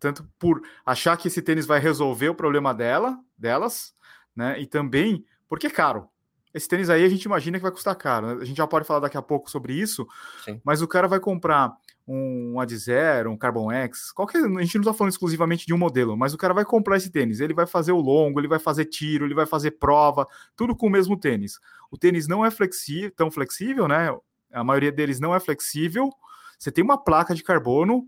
[0.00, 3.94] tanto por achar que esse tênis vai resolver o problema dela, delas,
[4.34, 4.60] né?
[4.60, 6.08] E também porque é caro.
[6.54, 8.26] Esse tênis aí a gente imagina que vai custar caro.
[8.26, 8.42] Né?
[8.42, 10.06] A gente já pode falar daqui a pouco sobre isso,
[10.44, 10.60] Sim.
[10.62, 11.72] mas o cara vai comprar
[12.06, 14.38] um Ad Zero, um Carbon X, qualquer.
[14.44, 17.10] A gente não está falando exclusivamente de um modelo, mas o cara vai comprar esse
[17.10, 17.40] tênis.
[17.40, 20.88] Ele vai fazer o longo, ele vai fazer tiro, ele vai fazer prova, tudo com
[20.88, 21.58] o mesmo tênis.
[21.90, 24.14] O tênis não é flexível, tão flexível, né?
[24.52, 26.10] A maioria deles não é flexível.
[26.58, 28.06] Você tem uma placa de carbono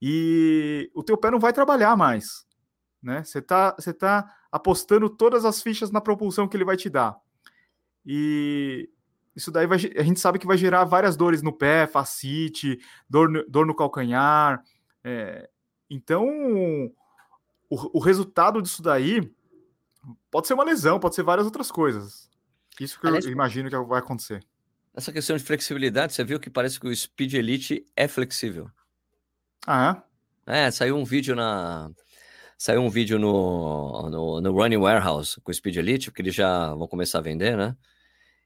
[0.00, 2.44] e o teu pé não vai trabalhar mais,
[3.02, 3.22] né?
[3.24, 7.16] Você tá, você tá apostando todas as fichas na propulsão que ele vai te dar.
[8.04, 8.88] E
[9.36, 13.28] isso daí vai, a gente sabe que vai gerar várias dores no pé, facite, dor,
[13.28, 14.62] no, dor no calcanhar.
[15.04, 15.48] É,
[15.88, 16.26] então,
[17.68, 19.32] o, o, resultado disso daí
[20.30, 22.28] pode ser uma lesão, pode ser várias outras coisas.
[22.80, 24.44] Isso que Aliás, eu imagino que vai acontecer.
[24.94, 28.70] Essa questão de flexibilidade, você viu que parece que o Speed Elite é flexível.
[29.66, 30.02] Ah,
[30.46, 30.66] é?
[30.66, 31.90] É, saiu um vídeo na,
[32.60, 36.74] Saiu um vídeo no, no, no Running Warehouse com o Speed Elite, porque eles já
[36.74, 37.76] vão começar a vender, né?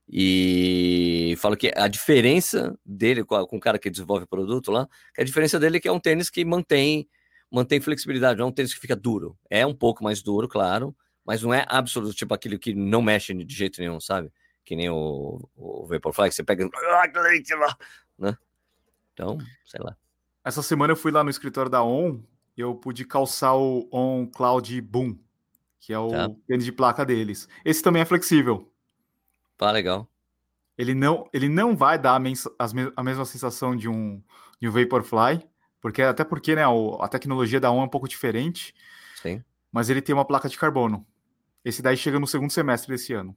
[0.06, 4.70] E falo que a diferença dele com, a, com o cara que desenvolve o produto
[4.70, 4.86] lá,
[5.18, 7.08] a diferença dele é que é um tênis que mantém,
[7.50, 9.34] mantém flexibilidade, não é um tênis que fica duro.
[9.48, 10.94] É um pouco mais duro, claro,
[11.24, 14.30] mas não é absoluto, tipo aquele que não mexe de jeito nenhum, sabe?
[14.62, 16.68] Que nem o, o Vaporfly, que você pega,
[18.18, 18.36] né?
[19.14, 19.96] Então, sei lá.
[20.44, 22.20] Essa semana eu fui lá no escritório da ON
[22.56, 25.16] eu pude calçar o On Cloud Boom,
[25.80, 26.28] que é o tá.
[26.46, 27.48] tênis de placa deles.
[27.64, 28.70] Esse também é flexível.
[29.56, 30.08] Pá, legal.
[30.76, 32.46] Ele não, ele não vai dar a, mens
[32.96, 34.22] a mesma sensação de um,
[34.60, 35.46] de um Vaporfly,
[35.80, 36.62] porque até porque né,
[37.00, 38.74] a tecnologia da ON é um pouco diferente.
[39.20, 39.42] Sim.
[39.70, 41.06] Mas ele tem uma placa de carbono.
[41.64, 43.36] Esse daí chega no segundo semestre desse ano.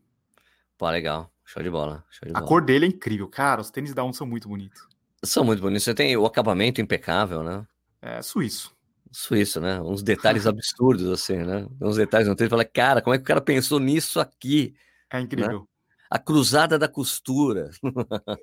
[0.77, 1.31] Pô, legal.
[1.45, 2.03] Show de bola.
[2.09, 2.47] Show de a bola.
[2.47, 3.27] cor dele é incrível.
[3.27, 4.87] Cara, os tênis da ON são muito bonitos.
[5.23, 5.83] São muito bonitos.
[5.83, 7.65] Você tem o acabamento impecável, né?
[8.01, 8.74] É suíço
[9.15, 9.81] suíço, né?
[9.81, 11.67] Uns detalhes absurdos, assim, né?
[11.81, 14.75] Uns detalhes no texto, fala, cara, como é que o cara pensou nisso aqui?
[15.11, 15.61] É incrível.
[15.61, 15.65] Né?
[16.09, 17.69] A cruzada da costura.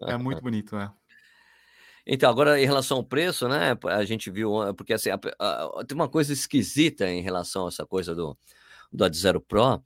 [0.06, 0.90] É muito bonito, né?
[2.04, 3.78] Então, agora em relação ao preço, né?
[3.84, 7.86] A gente viu, porque assim, a, a, tem uma coisa esquisita em relação a essa
[7.86, 8.36] coisa do,
[8.92, 9.80] do Ad Zero Pro,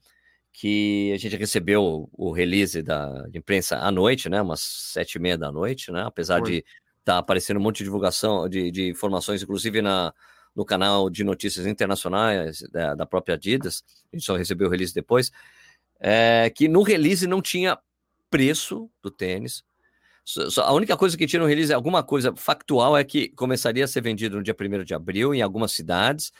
[0.51, 4.41] que a gente recebeu o release da imprensa à noite, né?
[4.41, 6.05] Umas sete e meia da noite, né?
[6.07, 6.49] Apesar Foi.
[6.49, 10.11] de estar tá aparecendo um monte de divulgação, de, de informações, inclusive na,
[10.57, 14.91] no canal de notícias internacionais da, da própria Adidas, a gente só recebeu o release
[14.91, 15.31] depois,
[15.99, 17.77] é, que no release não tinha
[18.27, 19.63] preço do tênis.
[20.57, 24.01] A única coisa que tinha no release, alguma coisa factual, é que começaria a ser
[24.01, 26.33] vendido no dia 1 de abril em algumas cidades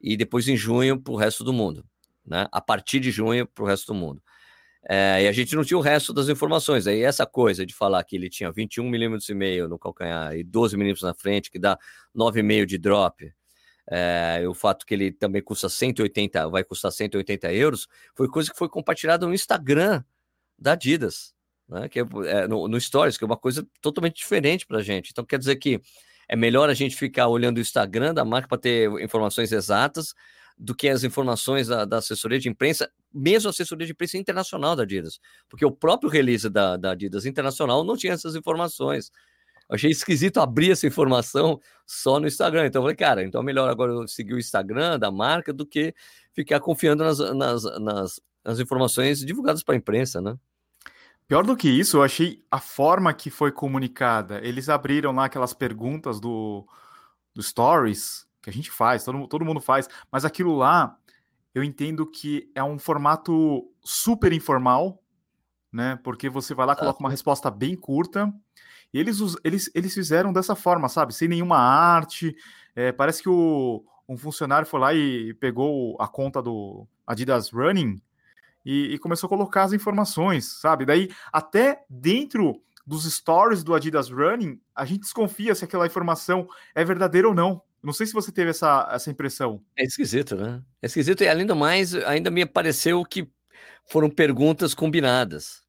[0.00, 1.84] e depois em junho para o resto do mundo.
[2.24, 2.46] Né?
[2.52, 4.22] A partir de junho para o resto do mundo.
[4.88, 6.86] É, e a gente não tinha o resto das informações.
[6.86, 10.44] Aí essa coisa de falar que ele tinha 21 milímetros e meio no calcanhar e
[10.44, 11.76] 12 milímetros na frente, que dá
[12.16, 13.34] 9,5 de drop,
[13.90, 18.58] é, o fato que ele também custa 180, vai custar 180 euros, foi coisa que
[18.58, 20.02] foi compartilhada no Instagram
[20.58, 21.34] da Adidas,
[21.68, 21.88] né?
[21.88, 25.10] Que é, é no, no, Stories, que é uma coisa totalmente diferente para a gente.
[25.10, 25.80] Então quer dizer que
[26.28, 30.14] é melhor a gente ficar olhando o Instagram da marca para ter informações exatas
[30.56, 34.76] do que as informações da, da, assessoria de imprensa, mesmo a assessoria de imprensa internacional
[34.76, 35.18] da Adidas,
[35.48, 39.10] porque o próprio release da, da Adidas internacional não tinha essas informações.
[39.68, 42.66] Eu achei esquisito abrir essa informação só no Instagram.
[42.66, 45.66] Então eu falei, cara, então é melhor agora eu seguir o Instagram da marca do
[45.66, 45.94] que
[46.32, 50.36] ficar confiando nas, nas, nas, nas informações divulgadas para a imprensa, né?
[51.26, 54.40] Pior do que isso, eu achei a forma que foi comunicada.
[54.46, 56.66] Eles abriram lá aquelas perguntas do,
[57.34, 60.98] do Stories, que a gente faz, todo, todo mundo faz, mas aquilo lá
[61.54, 65.02] eu entendo que é um formato super informal,
[65.72, 65.98] né?
[66.02, 68.32] Porque você vai lá, coloca uma resposta bem curta.
[68.94, 71.12] E eles, eles, eles fizeram dessa forma, sabe?
[71.12, 72.36] Sem nenhuma arte.
[72.76, 78.00] É, parece que o, um funcionário foi lá e pegou a conta do Adidas Running
[78.64, 80.86] e, e começou a colocar as informações, sabe?
[80.86, 86.84] Daí, até dentro dos stories do Adidas Running, a gente desconfia se aquela informação é
[86.84, 87.60] verdadeira ou não.
[87.82, 89.60] Não sei se você teve essa, essa impressão.
[89.76, 90.62] É esquisito, né?
[90.80, 93.28] É esquisito e além do mais, ainda me pareceu que
[93.86, 95.63] foram perguntas combinadas.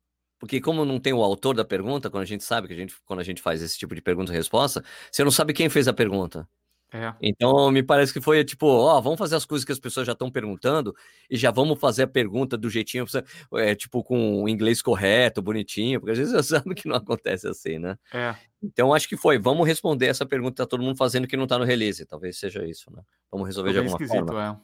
[0.45, 2.95] Porque como não tem o autor da pergunta, quando a gente sabe que a gente,
[3.03, 5.87] quando a gente faz esse tipo de pergunta e resposta, você não sabe quem fez
[5.87, 6.47] a pergunta.
[6.93, 7.15] É.
[7.19, 10.13] Então, me parece que foi tipo, ó, vamos fazer as coisas que as pessoas já
[10.13, 10.95] estão perguntando
[11.27, 13.07] e já vamos fazer a pergunta do jeitinho,
[13.55, 17.47] é, tipo, com o inglês correto, bonitinho, porque às vezes você sabe que não acontece
[17.47, 17.97] assim, né?
[18.13, 18.35] É.
[18.61, 21.47] Então, acho que foi, vamos responder essa pergunta que tá todo mundo fazendo que não
[21.47, 23.01] tá no release, talvez seja isso, né?
[23.31, 24.61] Vamos resolver de alguma forma.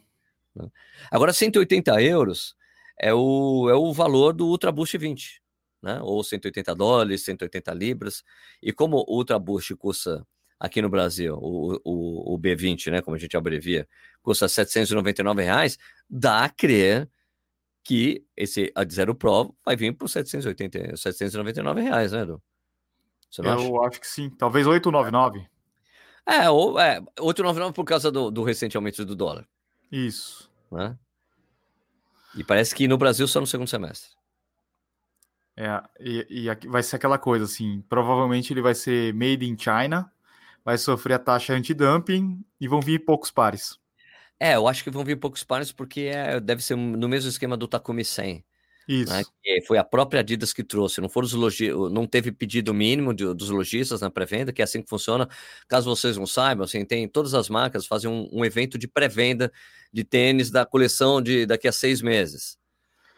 [0.55, 0.61] É.
[0.61, 0.69] Né?
[1.09, 2.55] Agora, 180 euros
[2.99, 5.40] é o, é o valor do Ultra Boost 20,
[5.81, 5.99] né?
[6.01, 8.23] Ou 180 dólares, 180 libras,
[8.61, 10.25] e como o Ultra Boost custa
[10.59, 13.87] aqui no Brasil, o, o, o B20, né, como a gente abrevia,
[14.21, 17.09] custa 799 reais, dá a crer
[17.83, 22.41] que esse a de Zero Pro vai vir por 780, 799 reais, né, Edu?
[23.29, 23.89] Você não Eu acha?
[23.89, 25.49] acho que sim, talvez 899.
[26.27, 29.47] É, ou, é 899 por causa do, do recente aumento do dólar.
[29.91, 30.51] Isso.
[30.71, 30.95] Né?
[32.35, 34.11] E parece que no Brasil só no segundo semestre.
[35.63, 40.11] É, e, e vai ser aquela coisa assim, provavelmente ele vai ser made in China,
[40.65, 43.77] vai sofrer a taxa anti-dumping e vão vir poucos pares.
[44.39, 47.55] É, eu acho que vão vir poucos pares porque é, deve ser no mesmo esquema
[47.55, 48.33] do Takumi 100.
[48.33, 48.43] Né,
[48.87, 49.13] Isso.
[49.13, 49.23] Né?
[49.67, 51.69] foi a própria Adidas que trouxe, não foram os logi...
[51.91, 55.29] não teve pedido mínimo de, dos lojistas na pré-venda, que é assim que funciona.
[55.67, 59.51] Caso vocês não saibam, assim, tem todas as marcas fazem um, um evento de pré-venda
[59.93, 62.59] de tênis da coleção de daqui a seis meses.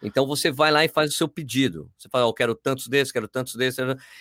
[0.04, 1.90] Então você vai lá e faz o seu pedido.
[1.98, 3.80] Você fala, eu quero tantos desses, quero tantos desses,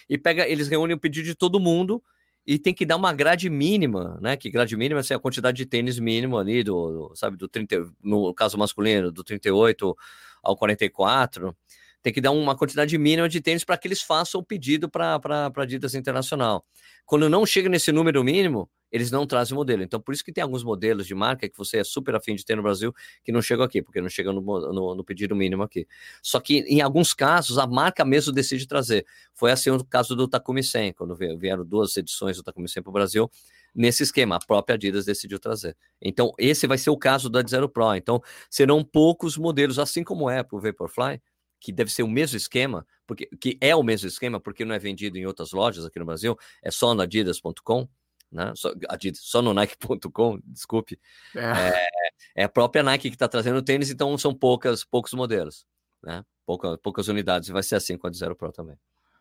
[0.08, 2.02] e pega, eles reúnem o pedido de todo mundo
[2.46, 4.36] e tem que dar uma grade mínima, né?
[4.36, 7.92] Que grade mínima é a quantidade de tênis mínimo ali, do, do, sabe, do 30,
[8.02, 9.96] no caso masculino, do 38
[10.42, 11.56] ao 44.
[12.02, 15.20] Tem que dar uma quantidade mínima de tênis para que eles façam o pedido para
[15.24, 16.64] a Adidas Internacional.
[17.06, 19.82] Quando não chega nesse número mínimo, eles não trazem o modelo.
[19.82, 22.44] Então, por isso que tem alguns modelos de marca que você é super afim de
[22.44, 25.62] ter no Brasil que não chegam aqui, porque não chegam no, no, no, pedido mínimo
[25.62, 25.88] aqui.
[26.22, 29.06] Só que, em alguns casos, a marca mesmo decide trazer.
[29.32, 32.90] Foi assim o caso do Takumi 100, quando vieram duas edições do Takumi 100 para
[32.90, 33.30] o Brasil,
[33.74, 35.74] nesse esquema, a própria Adidas decidiu trazer.
[36.00, 37.94] Então, esse vai ser o caso da Zero Pro.
[37.94, 41.18] Então, serão poucos modelos, assim como é para o Vaporfly,
[41.58, 44.78] que deve ser o mesmo esquema, porque que é o mesmo esquema, porque não é
[44.78, 47.88] vendido em outras lojas aqui no Brasil, é só na adidas.com
[48.32, 48.52] né?
[48.56, 48.72] Só,
[49.14, 50.98] só no Nike.com, desculpe.
[51.36, 51.40] É.
[51.40, 51.88] É,
[52.36, 52.44] é.
[52.44, 55.66] a própria Nike que está trazendo o tênis, então são poucas, poucos modelos,
[56.02, 56.24] né?
[56.46, 57.50] Pouca, poucas unidades.
[57.50, 58.76] Vai ser assim com a Zero Pro também.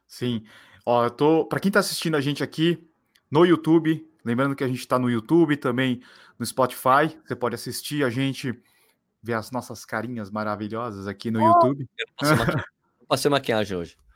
[0.08, 0.44] Sim.
[0.86, 1.46] Ó, eu tô.
[1.46, 2.90] Para quem está assistindo a gente aqui
[3.30, 6.02] no YouTube, lembrando que a gente está no YouTube também
[6.40, 8.60] no Spotify, você pode assistir a gente,
[9.22, 11.90] ver as nossas carinhas maravilhosas aqui no oh, YouTube.
[12.22, 13.98] Eu passei maquiagem hoje.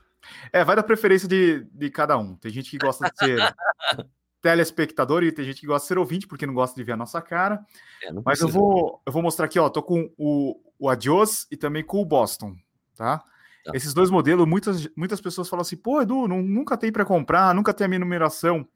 [0.51, 2.35] É, vai da preferência de, de cada um.
[2.37, 3.37] Tem gente que gosta de ser
[4.45, 6.97] telespectador e tem gente que gosta de ser ouvinte porque não gosta de ver a
[6.97, 7.65] nossa cara.
[8.03, 11.57] É, Mas eu vou, eu vou mostrar aqui, ó, tô com o, o Adios e
[11.57, 12.55] também com o Boston,
[12.95, 13.23] tá?
[13.63, 13.71] tá?
[13.73, 17.55] Esses dois modelos, muitas, muitas pessoas falam assim, pô, Edu, não, nunca tem para comprar,
[17.55, 18.67] nunca tem a minha numeração.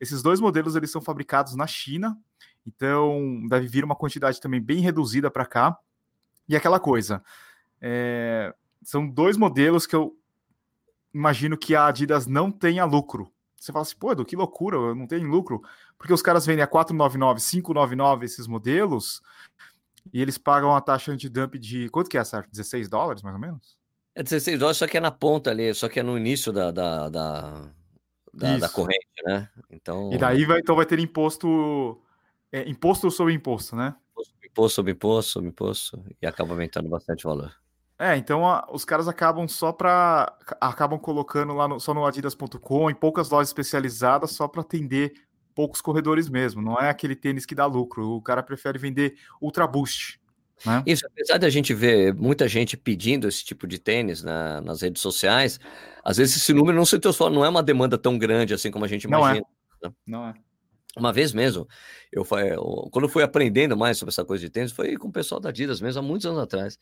[0.00, 2.18] Esses dois modelos, eles são fabricados na China,
[2.66, 5.76] então deve vir uma quantidade também bem reduzida para cá.
[6.48, 7.22] E aquela coisa,
[7.78, 10.16] é, são dois modelos que eu
[11.12, 13.33] imagino que a Adidas não tenha lucro.
[13.64, 15.62] Você fala assim, pô, Edu, que loucura, não tem lucro.
[15.96, 19.22] Porque os caras vendem a 499, 599 esses modelos
[20.12, 22.50] e eles pagam a taxa antidump de quanto que é, certo?
[22.50, 23.78] 16 dólares, mais ou menos?
[24.14, 26.70] É 16 dólares, só que é na ponta ali, só que é no início da,
[26.70, 27.70] da, da,
[28.34, 29.48] da, da corrente, né?
[29.70, 30.12] Então...
[30.12, 32.02] E daí vai, então vai ter imposto,
[32.52, 33.96] é, imposto sobre imposto, né?
[34.44, 37.63] Imposto sobre imposto, sobre imposto, e acaba aumentando bastante o valor.
[38.04, 42.90] É, então a, os caras acabam só para acabam colocando lá no, só no adidas.com
[42.90, 45.14] em poucas lojas especializadas só para atender
[45.54, 46.60] poucos corredores mesmo.
[46.60, 48.10] Não é aquele tênis que dá lucro.
[48.10, 50.20] O cara prefere vender Ultra Boost.
[50.66, 50.82] Né?
[50.84, 54.82] Isso, apesar de a gente ver muita gente pedindo esse tipo de tênis na, nas
[54.82, 55.58] redes sociais,
[56.04, 58.84] às vezes esse número não se transforma, não é uma demanda tão grande assim como
[58.84, 59.46] a gente imagina.
[59.76, 59.88] Não é.
[59.88, 59.94] Né?
[60.06, 60.34] Não é.
[60.94, 61.66] Uma vez mesmo,
[62.12, 65.12] eu, eu quando eu fui aprendendo mais sobre essa coisa de tênis, foi com o
[65.12, 66.78] pessoal da Adidas mesmo, há muitos anos atrás.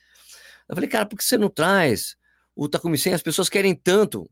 [0.73, 2.17] Eu falei, cara, por que você não traz
[2.57, 3.13] o Takumi 100?
[3.13, 4.27] As pessoas querem tanto.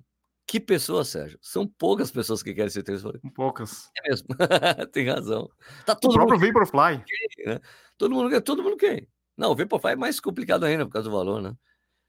[0.47, 1.39] Que pessoas, Sérgio?
[1.43, 3.03] São poucas pessoas que querem ser tênis.
[3.35, 3.91] Poucas.
[4.03, 4.29] É mesmo.
[4.91, 5.51] Tem razão.
[5.85, 6.47] Tá todo o próprio mundo...
[6.47, 7.05] Vaporfly.
[7.45, 7.61] Né?
[7.99, 9.07] Todo mundo quer, todo mundo quer.
[9.37, 11.55] Não, o Vaporfly é mais complicado ainda por causa do valor, né?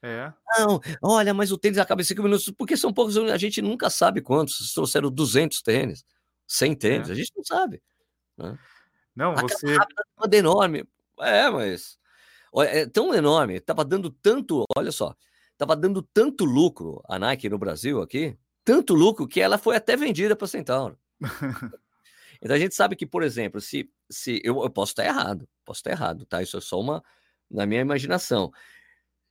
[0.02, 0.32] É.
[0.58, 3.89] Não, olha, mas o tênis acaba em 5 minutos, porque são poucos, a gente nunca
[3.89, 4.74] sabe quantos.
[4.74, 6.06] Trouxeram 200 tênis,
[6.48, 7.12] 100 tênis, é.
[7.12, 7.84] a gente não sabe.
[8.38, 8.58] Né?
[9.13, 9.76] Não, você.
[9.76, 10.86] É enorme.
[11.20, 12.00] É, mas
[12.52, 15.16] Olha, é tão enorme, estava dando tanto, olha só,
[15.54, 19.96] estava dando tanto lucro a Nike no Brasil aqui, tanto lucro que ela foi até
[19.96, 20.98] vendida para Centauro.
[22.42, 25.80] então a gente sabe que, por exemplo, se, se eu, eu posso estar errado, posso
[25.80, 26.42] estar errado, tá?
[26.42, 27.04] Isso é só uma
[27.50, 28.52] na minha imaginação.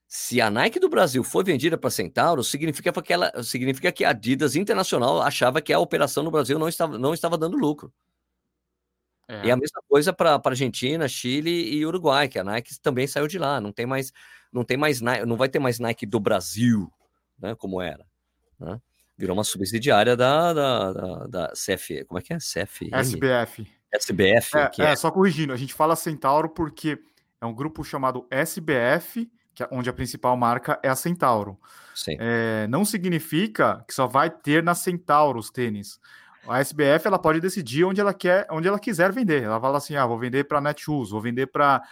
[0.07, 4.11] Se a Nike do Brasil foi vendida para Centauro, significa que, ela, significa que a
[4.11, 7.93] Adidas Internacional achava que a operação no Brasil não estava, não estava dando lucro.
[9.31, 9.47] É.
[9.47, 13.39] E a mesma coisa para Argentina, Chile e Uruguai, que a Nike também saiu de
[13.39, 13.61] lá.
[13.61, 14.13] Não tem mais,
[14.53, 16.93] não tem mais não vai ter mais Nike do Brasil,
[17.39, 17.55] né?
[17.55, 18.05] Como era.
[18.59, 18.81] Né?
[19.17, 22.39] Virou uma subsidiária da, da, da, da CF, como é que é?
[22.39, 23.67] CF SBF.
[23.93, 24.57] SBF.
[24.57, 26.99] É, é, é, só corrigindo, a gente fala Centauro porque
[27.41, 31.57] é um grupo chamado SBF, que é onde a principal marca é a Centauro.
[32.19, 36.01] É, não significa que só vai ter na Centauro os tênis.
[36.49, 39.43] A SBF ela pode decidir onde ela quer, onde ela quiser vender.
[39.43, 41.83] Ela fala assim: ah, vou vender para Netshoes, vou vender para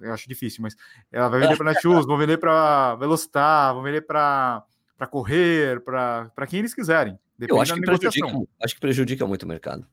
[0.00, 0.74] eu acho difícil, mas
[1.10, 4.64] ela vai vender para Netshoes, vou vender para Velocitar, vou vender para
[4.96, 7.18] para correr, para quem eles quiserem.
[7.40, 8.26] Eu acho que, prejudica,
[8.62, 9.84] acho que prejudica muito o mercado.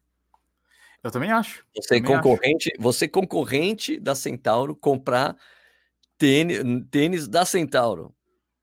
[1.04, 1.66] Eu também acho.
[1.76, 2.82] Você também concorrente, acho.
[2.82, 5.36] você concorrente da Centauro comprar
[6.18, 6.60] tênis,
[6.92, 8.14] tênis da Centauro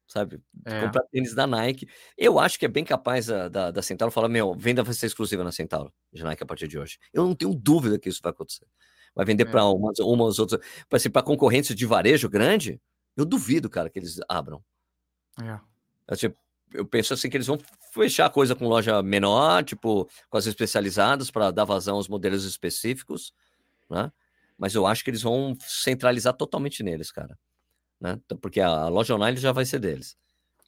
[0.09, 0.43] sabe?
[0.65, 0.81] É.
[0.81, 1.87] Comprar tênis da Nike.
[2.17, 5.07] Eu acho que é bem capaz da, da, da Centauro falar: meu, venda vai ser
[5.07, 6.99] exclusiva na Centauro, de Nike a partir de hoje.
[7.13, 8.67] Eu não tenho dúvida que isso vai acontecer.
[9.15, 9.51] Vai vender é.
[9.51, 10.61] para umas, umas outras.
[10.89, 12.81] Para para concorrentes de varejo grande,
[13.17, 14.65] eu duvido, cara, que eles abram.
[15.41, 15.61] É.
[16.09, 16.37] Eu, tipo,
[16.73, 17.59] eu penso assim que eles vão
[17.93, 22.45] fechar a coisa com loja menor, tipo, com as especializadas para dar vazão aos modelos
[22.45, 23.33] específicos,
[23.91, 24.11] né?
[24.57, 27.39] Mas eu acho que eles vão centralizar totalmente neles, cara
[28.01, 28.21] né?
[28.41, 30.17] Porque a loja online já vai ser deles,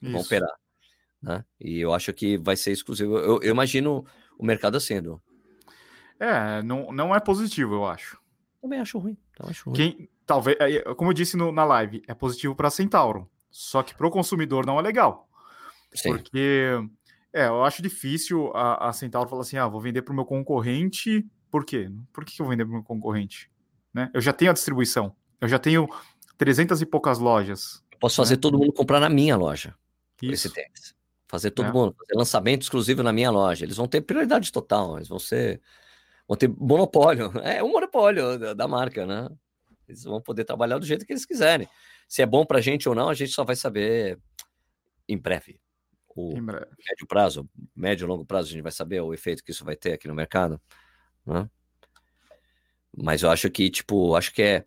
[0.02, 0.12] Isso.
[0.12, 0.52] vão operar,
[1.22, 1.44] né?
[1.58, 3.18] E eu acho que vai ser exclusivo.
[3.18, 4.04] Eu, eu imagino
[4.38, 5.22] o mercado sendo.
[6.18, 8.18] É, não, não é positivo, eu acho.
[8.60, 9.16] Também acho ruim.
[9.38, 9.76] Acho ruim.
[9.76, 10.56] Quem, talvez,
[10.96, 14.66] como eu disse no, na live, é positivo para Centauro, só que para o consumidor
[14.66, 15.28] não é legal.
[15.94, 16.10] Sim.
[16.10, 16.78] Porque,
[17.32, 20.24] é, eu acho difícil a, a Centauro falar assim, ah, vou vender para o meu
[20.24, 21.90] concorrente, por quê?
[22.12, 23.50] Por que eu vou vender para o meu concorrente?
[23.92, 24.10] Né?
[24.14, 25.88] Eu já tenho a distribuição, eu já tenho
[26.40, 27.84] 300 e poucas lojas.
[28.00, 28.40] posso fazer né?
[28.40, 29.76] todo mundo comprar na minha loja
[30.22, 30.32] Isso.
[30.32, 30.94] esse tênis.
[31.28, 31.72] Fazer todo é.
[31.72, 33.66] mundo, fazer lançamento exclusivo na minha loja.
[33.66, 35.60] Eles vão ter prioridade total, eles vão ser.
[36.26, 37.30] Vão ter monopólio.
[37.44, 39.28] É um monopólio da, da marca, né?
[39.86, 41.68] Eles vão poder trabalhar do jeito que eles quiserem.
[42.08, 44.18] Se é bom pra gente ou não, a gente só vai saber
[45.06, 45.60] em breve.
[46.16, 46.66] O em breve.
[46.88, 49.76] médio prazo, médio e longo prazo, a gente vai saber o efeito que isso vai
[49.76, 50.58] ter aqui no mercado.
[51.26, 51.48] Né?
[52.96, 54.64] Mas eu acho que, tipo, acho que é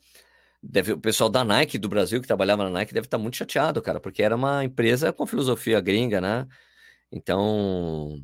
[0.66, 3.82] Deve, o pessoal da Nike do Brasil que trabalhava na Nike deve estar muito chateado,
[3.82, 6.47] cara, porque era uma empresa com filosofia gringa, né?
[7.11, 8.24] Então,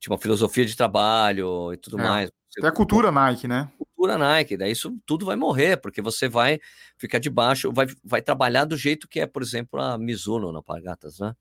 [0.00, 2.02] tinha uma filosofia de trabalho e tudo é.
[2.02, 2.30] mais.
[2.62, 3.70] É a cultura Nike, né?
[3.76, 6.58] Cultura Nike, daí isso tudo vai morrer, porque você vai
[6.96, 11.18] ficar debaixo, vai, vai trabalhar do jeito que é, por exemplo, a Mizuno na Pagatas,
[11.18, 11.34] né?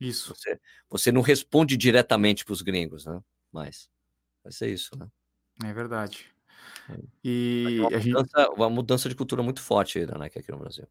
[0.00, 0.34] Isso.
[0.34, 3.20] Você, você não responde diretamente para os gringos, né?
[3.52, 3.88] Mas
[4.42, 5.06] vai ser isso, né?
[5.64, 6.30] É verdade.
[7.24, 8.12] E uma, a gente...
[8.12, 10.86] mudança, uma mudança de cultura muito forte da Nike aqui no Brasil.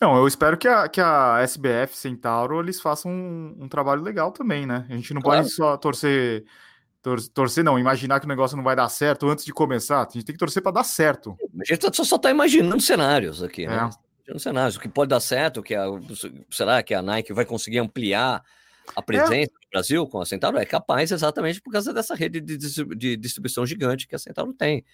[0.00, 4.30] Não, eu espero que a, que a SBF Centauro eles façam um, um trabalho legal
[4.30, 4.86] também, né?
[4.88, 5.42] A gente não claro.
[5.42, 6.44] pode só torcer,
[7.02, 10.00] tor torcer, não, imaginar que o negócio não vai dar certo antes de começar.
[10.00, 11.36] A gente tem que torcer para dar certo.
[11.60, 13.90] A gente só, só tá imaginando cenários aqui, né?
[14.32, 14.38] É.
[14.38, 15.86] Cenários, o que pode dar certo, que a,
[16.50, 18.42] será que a Nike vai conseguir ampliar
[18.94, 19.46] a presença é.
[19.46, 23.66] do Brasil com a Centauro é capaz exatamente por causa dessa rede de, de distribuição
[23.66, 24.84] gigante que a Centauro tem.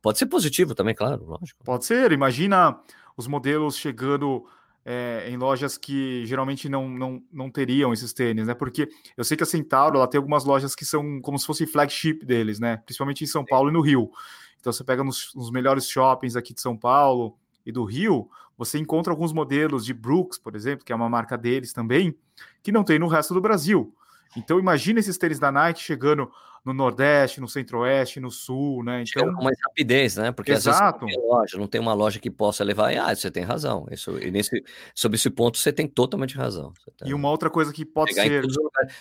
[0.00, 1.62] Pode ser positivo também, claro, lógico.
[1.64, 2.10] Pode ser.
[2.12, 2.78] Imagina
[3.16, 4.44] os modelos chegando
[4.84, 8.54] é, em lojas que geralmente não, não, não teriam esses tênis, né?
[8.54, 11.66] Porque eu sei que a Centauro ela tem algumas lojas que são como se fosse
[11.66, 12.78] flagship deles, né?
[12.78, 14.10] Principalmente em São Paulo e no Rio.
[14.58, 18.78] Então você pega nos, nos melhores shoppings aqui de São Paulo e do Rio, você
[18.78, 22.14] encontra alguns modelos de Brooks, por exemplo, que é uma marca deles também,
[22.62, 23.94] que não tem no resto do Brasil.
[24.36, 26.30] Então imagina esses tênis da Nike chegando
[26.64, 29.02] no Nordeste, no Centro-Oeste, no Sul, né?
[29.02, 30.30] Então com mais rapidez, né?
[30.30, 31.04] Porque Exato.
[31.04, 32.92] às vezes não tem, loja, não tem uma loja que possa levar.
[32.92, 33.86] E, ah, você tem razão.
[33.90, 34.62] Isso, nesse,
[34.94, 36.72] sobre esse ponto você tem totalmente razão.
[36.96, 37.10] Tem...
[37.10, 38.44] E uma outra coisa que pode ser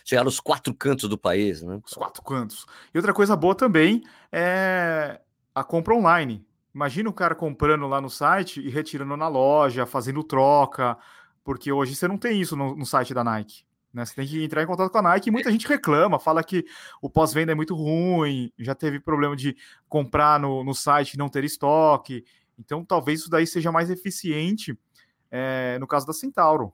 [0.04, 1.80] chegar nos quatro cantos do país, né?
[1.86, 2.66] Os quatro cantos.
[2.94, 5.22] E outra coisa boa também é
[5.54, 6.44] a compra online.
[6.74, 10.98] Imagina o cara comprando lá no site e retirando na loja, fazendo troca,
[11.44, 13.64] porque hoje você não tem isso no, no site da Nike.
[13.94, 14.06] Né?
[14.06, 16.66] Você tem que entrar em contato com a Nike e muita gente reclama, fala que
[17.02, 19.56] o pós-venda é muito ruim, já teve problema de
[19.90, 22.24] comprar no, no site e não ter estoque.
[22.58, 24.78] Então, talvez isso daí seja mais eficiente
[25.30, 26.74] é, no caso da Centauro.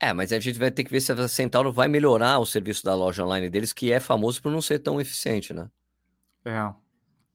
[0.00, 2.84] É, mas a gente vai ter que ver se a Centauro vai melhorar o serviço
[2.84, 5.68] da loja online deles, que é famoso por não ser tão eficiente, né?
[6.44, 6.72] É.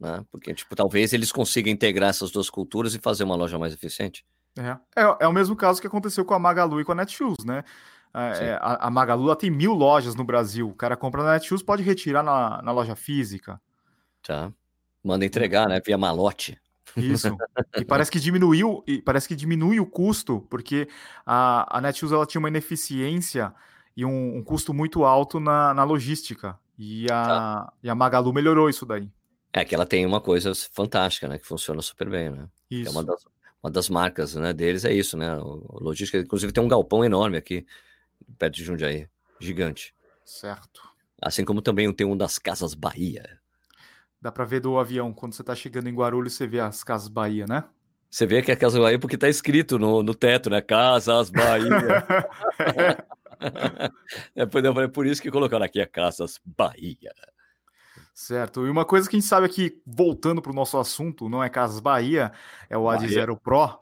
[0.04, 0.26] Né?
[0.30, 4.26] Porque, tipo, talvez eles consigam integrar essas duas culturas e fazer uma loja mais eficiente.
[4.58, 4.78] É.
[5.02, 7.64] é, é o mesmo caso que aconteceu com a Magalu e com a Netshoes, né?
[8.14, 10.68] É, é a, a Magalu tem mil lojas no Brasil.
[10.68, 13.62] O cara compra na Netshoes, pode retirar na, na loja física.
[14.22, 14.52] Tá.
[15.02, 15.80] Manda entregar, né?
[15.84, 16.60] Via malote.
[16.98, 17.36] Isso.
[17.76, 20.88] E parece que diminuiu, e parece que diminui o custo, porque
[21.26, 23.52] a, a Netshoes ela tinha uma ineficiência
[23.98, 26.60] e um, um custo muito alto na, na logística.
[26.78, 27.74] E a, tá.
[27.82, 29.10] e a Magalu melhorou isso daí.
[29.54, 31.38] É que ela tem uma coisa fantástica, né?
[31.38, 32.50] Que funciona super bem, né?
[32.72, 32.90] Isso.
[32.90, 33.24] É uma das,
[33.62, 35.38] uma das marcas né, deles é isso, né?
[35.38, 37.66] O, logística, inclusive tem um galpão enorme aqui
[38.38, 39.08] perto de Jundiaí,
[39.40, 39.94] gigante.
[40.26, 40.82] Certo.
[41.22, 43.40] Assim como também tem um das Casas Bahia.
[44.20, 47.08] Dá para ver do avião, quando você está chegando em Guarulhos, você vê as Casas
[47.08, 47.64] Bahia, né?
[48.10, 50.62] Você vê que é Casa Bahia porque está escrito no, no teto, né?
[50.62, 51.70] Casas Bahia.
[54.36, 57.14] é, por, por isso que colocaram aqui a Casas Bahia.
[58.14, 58.68] Certo.
[58.68, 61.50] E uma coisa que a gente sabe aqui, voltando para o nosso assunto, não é
[61.50, 62.32] Casas Bahia,
[62.70, 63.78] é o Ad Zero Pro.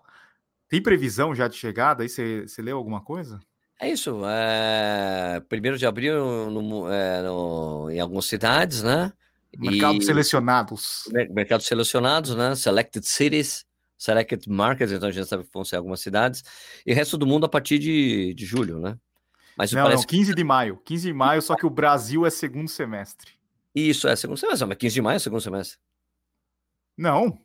[0.70, 2.02] Tem previsão já de chegada?
[2.02, 3.42] Aí você, leu alguma coisa?
[3.80, 4.22] É isso.
[4.26, 5.42] É...
[5.50, 9.12] Primeiro de abril no, é, no, em algumas cidades, né?
[9.58, 10.06] Mercados e...
[10.06, 11.04] selecionados.
[11.30, 12.56] Mercados selecionados, né?
[12.56, 13.66] Selected cities,
[13.98, 16.42] selected markets, então a gente sabe que vão ser algumas cidades.
[16.86, 18.98] E o resto do mundo a partir de, de julho, né?
[19.58, 20.78] Mas não, não, 15 de maio.
[20.86, 23.41] 15 de maio, só que o Brasil é segundo semestre.
[23.74, 25.80] Isso, é segundo semestre, mas 15 de maio é segundo semestre.
[26.98, 27.40] Não.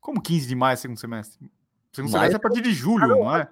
[0.00, 1.38] Como 15 de maio é segundo semestre?
[1.92, 2.24] Segundo maio...
[2.24, 3.48] semestre é a partir de julho, não, não é?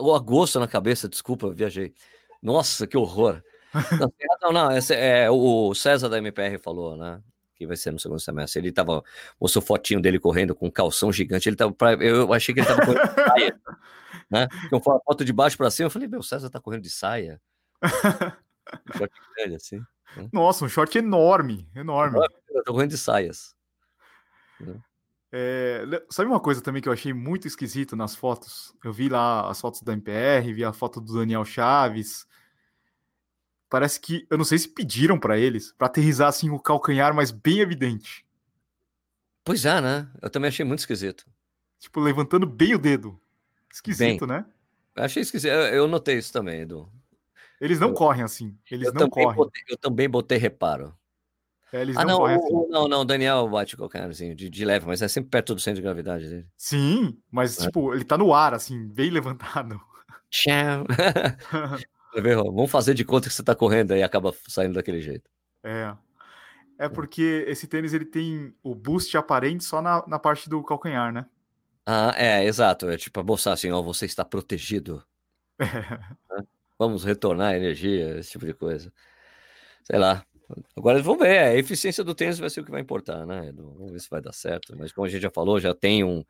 [0.00, 1.94] o agosto na cabeça, desculpa, viajei.
[2.42, 3.42] Nossa, que horror.
[4.40, 7.20] Não, não, esse é, o César da MPR falou, né?
[7.56, 8.60] Que vai ser no segundo semestre.
[8.60, 9.02] Ele tava,
[9.40, 11.48] mostrou fotinho dele correndo com um calção gigante.
[11.48, 13.60] Ele tava, eu achei que ele tava correndo de saia,
[14.30, 14.46] né?
[14.70, 16.90] Com a foto de baixo para cima, eu falei, meu, o César tá correndo de
[16.90, 17.40] saia.
[18.94, 19.82] um grande, assim.
[20.16, 20.28] Né?
[20.32, 22.18] Nossa, um short enorme, enorme.
[22.50, 23.54] Eu tô correndo de saias.
[24.60, 24.80] Né?
[25.32, 28.72] É, sabe uma coisa também que eu achei muito esquisito nas fotos?
[28.84, 32.26] Eu vi lá as fotos da MPR, vi a foto do Daniel Chaves.
[33.68, 37.32] Parece que, eu não sei se pediram para eles, para aterrizar assim o calcanhar, mas
[37.32, 38.24] bem evidente.
[39.44, 40.08] Pois é, né?
[40.22, 41.26] Eu também achei muito esquisito.
[41.80, 43.20] Tipo, levantando bem o dedo.
[43.70, 44.46] Esquisito, bem, né?
[44.94, 45.50] Achei esquisito.
[45.50, 46.88] Eu, notei isso também, Edu.
[47.64, 48.54] Eles não eu, correm assim.
[48.70, 49.34] Eles não correm.
[49.34, 50.94] Botei, eu também botei reparo.
[51.72, 52.68] É, eles ah, não, não, assim.
[52.68, 55.76] não, não, Daniel bate qualquer assim, de, de leve, mas é sempre perto do centro
[55.76, 56.46] de gravidade dele.
[56.58, 57.64] Sim, mas é.
[57.64, 59.80] tipo, ele tá no ar, assim, bem levantado.
[60.28, 60.84] Tchau.
[62.52, 65.30] Vamos fazer de conta que você tá correndo aí e acaba saindo daquele jeito.
[65.62, 65.96] É.
[66.78, 71.10] É porque esse tênis ele tem o boost aparente só na, na parte do calcanhar,
[71.14, 71.24] né?
[71.86, 72.90] Ah, é, exato.
[72.90, 75.02] É tipo mostrar assim, ó, você está protegido.
[76.30, 76.54] É.
[76.78, 78.92] Vamos retornar a energia, esse tipo de coisa.
[79.84, 80.24] Sei lá.
[80.76, 83.50] Agora vamos ver, a eficiência do tênis vai ser o que vai importar, né?
[83.54, 84.76] Vamos ver se vai dar certo.
[84.76, 86.22] Mas como a gente já falou, já tem um,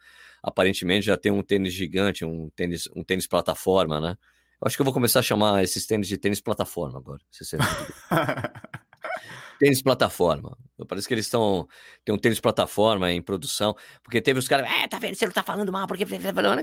[0.43, 4.17] aparentemente já tem um tênis gigante, um tênis, um tênis plataforma, né?
[4.61, 7.21] Eu acho que eu vou começar a chamar esses tênis de tênis plataforma agora.
[7.31, 7.57] Se
[9.59, 10.57] tênis plataforma.
[10.89, 11.67] Parece que eles estão.
[12.05, 13.75] Tem um tênis plataforma em produção.
[14.03, 14.71] Porque teve os caras.
[14.71, 15.17] É, tá vendo?
[15.17, 16.07] Você não tá falando mal, porque.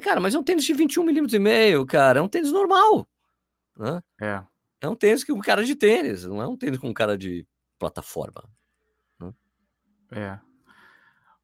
[0.02, 2.20] Cara, mas é um tênis de 21 milímetros e meio, cara.
[2.20, 3.08] É um tênis normal.
[3.78, 4.02] Né?
[4.22, 4.44] É.
[4.82, 7.46] É um tênis com cara de tênis, não é um tênis com cara de
[7.78, 8.44] plataforma.
[9.20, 9.34] Né?
[10.12, 10.40] É.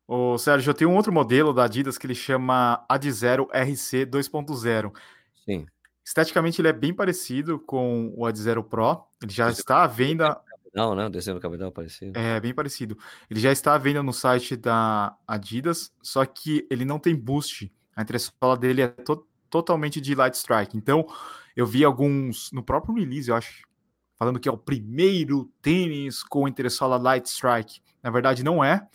[0.08, 4.06] O Sérgio, eu tenho um outro modelo da Adidas que ele chama Ad Zero RC
[4.06, 4.96] 2.0.
[5.46, 5.66] Sim.
[6.04, 9.04] esteticamente ele é bem parecido com o Ad Zero Pro.
[9.22, 10.40] Ele já está à venda.
[10.74, 11.06] Não, né?
[11.06, 12.18] O desenho do cabedal parecido.
[12.18, 12.98] É bem parecido.
[13.30, 17.72] Ele já está à venda no site da Adidas, só que ele não tem boost.
[17.96, 20.78] A entressola dele é to totalmente de Light Strike.
[20.78, 21.08] Então,
[21.58, 23.64] eu vi alguns no próprio release, eu acho,
[24.16, 27.82] falando que é o primeiro tênis com entressola Light Strike.
[28.04, 28.88] Na verdade, não é.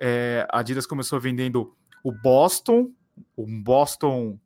[0.00, 2.90] é a Adidas começou vendendo o Boston,
[3.36, 4.40] um Boston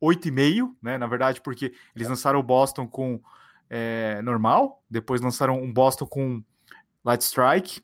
[0.00, 0.96] 8,5, né?
[0.96, 3.20] Na verdade, porque eles lançaram o Boston com
[3.68, 6.44] é, normal, depois lançaram um Boston com
[7.04, 7.82] Light Strike,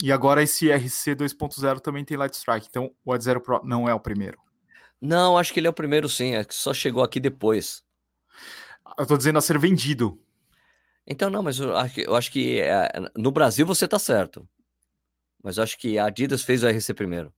[0.00, 2.68] e agora esse RC 2.0 também tem Light Strike.
[2.70, 4.38] Então o Ad Zero Pro não é o primeiro.
[5.00, 7.83] Não, acho que ele é o primeiro sim, é que só chegou aqui depois.
[8.98, 10.20] Eu tô dizendo a ser vendido.
[11.06, 14.48] Então, não, mas eu acho que, eu acho que é, no Brasil você tá certo.
[15.42, 17.32] Mas eu acho que a Adidas fez o RC primeiro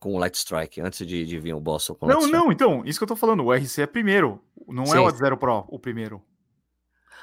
[0.00, 2.98] com o Light Strike, antes de, de vir o Boston com Não, não, então, isso
[2.98, 4.96] que eu tô falando, o RC é primeiro, não Sim.
[4.96, 6.24] é o Zero Pro o primeiro.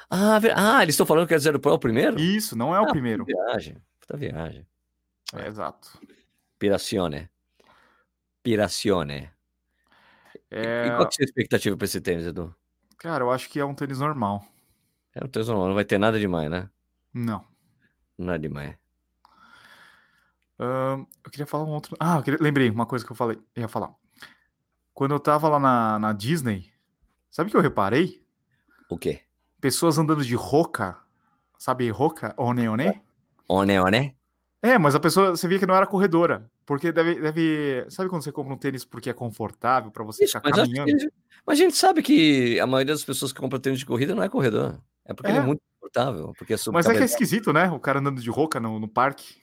[0.08, 2.18] Ah, ah eles estão falando que é Zero Pro o primeiro?
[2.20, 3.26] Isso, não é o ah, primeiro.
[3.26, 4.66] Puta viagem, puta viagem.
[5.34, 6.00] É, exato.
[6.56, 7.28] Piracione.
[8.44, 9.28] Piracione.
[10.50, 10.86] É...
[10.86, 12.54] E qual que é a sua expectativa para esse tênis, Edu?
[12.98, 14.44] Cara, eu acho que é um tênis normal.
[15.14, 16.68] É um tênis normal, não vai ter nada demais, né?
[17.14, 17.44] Não.
[18.18, 18.76] Nada demais.
[20.58, 21.96] Uh, eu queria falar um outro.
[22.00, 22.38] Ah, eu queria...
[22.42, 23.38] lembrei uma coisa que eu falei.
[23.54, 23.94] Eu ia falar.
[24.92, 26.72] Quando eu tava lá na, na Disney,
[27.30, 28.20] sabe o que eu reparei?
[28.90, 29.22] O quê?
[29.60, 30.98] Pessoas andando de roca.
[31.56, 32.34] Sabe roca?
[32.36, 33.00] One one?
[33.48, 34.16] One one?
[34.60, 36.50] É, mas a pessoa, você via que não era corredora.
[36.68, 37.86] Porque deve, deve.
[37.88, 40.98] Sabe quando você compra um tênis porque é confortável para você Isso, ficar caminhando?
[40.98, 41.08] Que,
[41.46, 44.22] mas a gente sabe que a maioria das pessoas que compram tênis de corrida não
[44.22, 44.78] é corredor.
[45.06, 45.34] É porque é.
[45.34, 46.34] ele é muito confortável.
[46.36, 47.70] Porque é mas é que é esquisito, né?
[47.70, 49.36] O cara andando de roca no, no parque.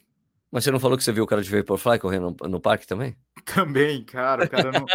[0.51, 2.85] Mas você não falou que você viu o cara de Vaporfly correndo no, no parque
[2.85, 3.17] também?
[3.43, 4.45] Também, cara.
[4.45, 4.85] O cara, não,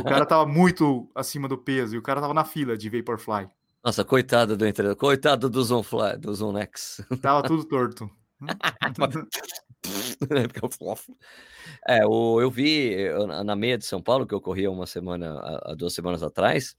[0.00, 3.48] o cara tava muito acima do peso e o cara tava na fila de Vaporfly.
[3.82, 4.94] Nossa, coitado do entre...
[4.94, 7.00] coitado do Zonefly, do Zonex.
[7.22, 8.10] Tava tudo torto.
[11.86, 12.96] é, o, eu vi
[13.44, 16.76] na meia de São Paulo, que eu corri uma semana, há duas semanas atrás,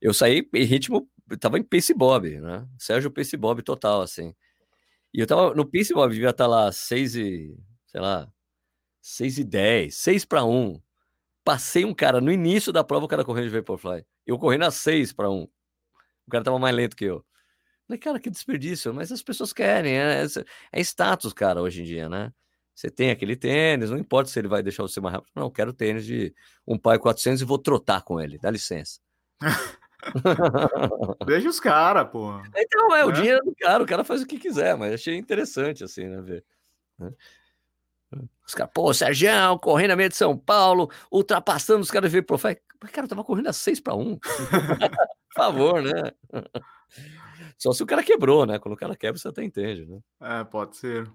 [0.00, 1.08] eu saí em ritmo,
[1.40, 2.66] tava em pace bob, né?
[2.78, 4.34] Sérgio pace bob total, assim.
[5.16, 8.30] E eu tava no Pace Bob, devia estar tá lá 6 e, sei lá,
[9.00, 10.80] 6 e 10, 6 para 1.
[11.44, 14.04] Passei um cara no início da prova, o cara correndo de Vaporfly.
[14.26, 15.44] Eu correndo a 6 para 1.
[15.44, 15.50] O
[16.30, 17.24] cara tava mais lento que eu.
[17.86, 20.24] Falei, cara, que desperdício, mas as pessoas querem, é,
[20.72, 22.32] é status, cara, hoje em dia, né?
[22.74, 25.30] Você tem aquele tênis, não importa se ele vai deixar você mais rápido.
[25.34, 26.34] Não, quero tênis de
[26.66, 29.00] um pai 400 e vou trotar com ele, dá licença.
[31.26, 32.38] Deixa os caras, pô.
[32.54, 33.14] Então, é, o né?
[33.14, 36.44] dinheiro do cara, o cara faz o que quiser, mas achei interessante, assim, né, ver.
[36.98, 37.10] Né.
[38.46, 42.38] Os caras, pô, Sérgio, correndo na meia de São Paulo, ultrapassando os caras veio pro
[42.42, 44.18] Mas, cara, eu tava correndo a 6 para 1.
[44.18, 44.30] Por
[45.34, 46.12] favor, né?
[47.58, 48.58] Só se o cara quebrou, né?
[48.58, 49.98] Quando o cara quebra, você até entende, né?
[50.20, 51.10] É, pode ser.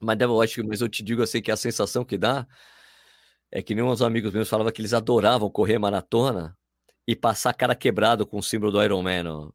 [0.00, 2.46] Mas eu acho, mas eu te digo assim que a sensação que dá
[3.50, 6.56] é que nem uns amigos meus falavam que eles adoravam correr maratona
[7.06, 9.54] e passar cara quebrado com o símbolo do Iron Man no,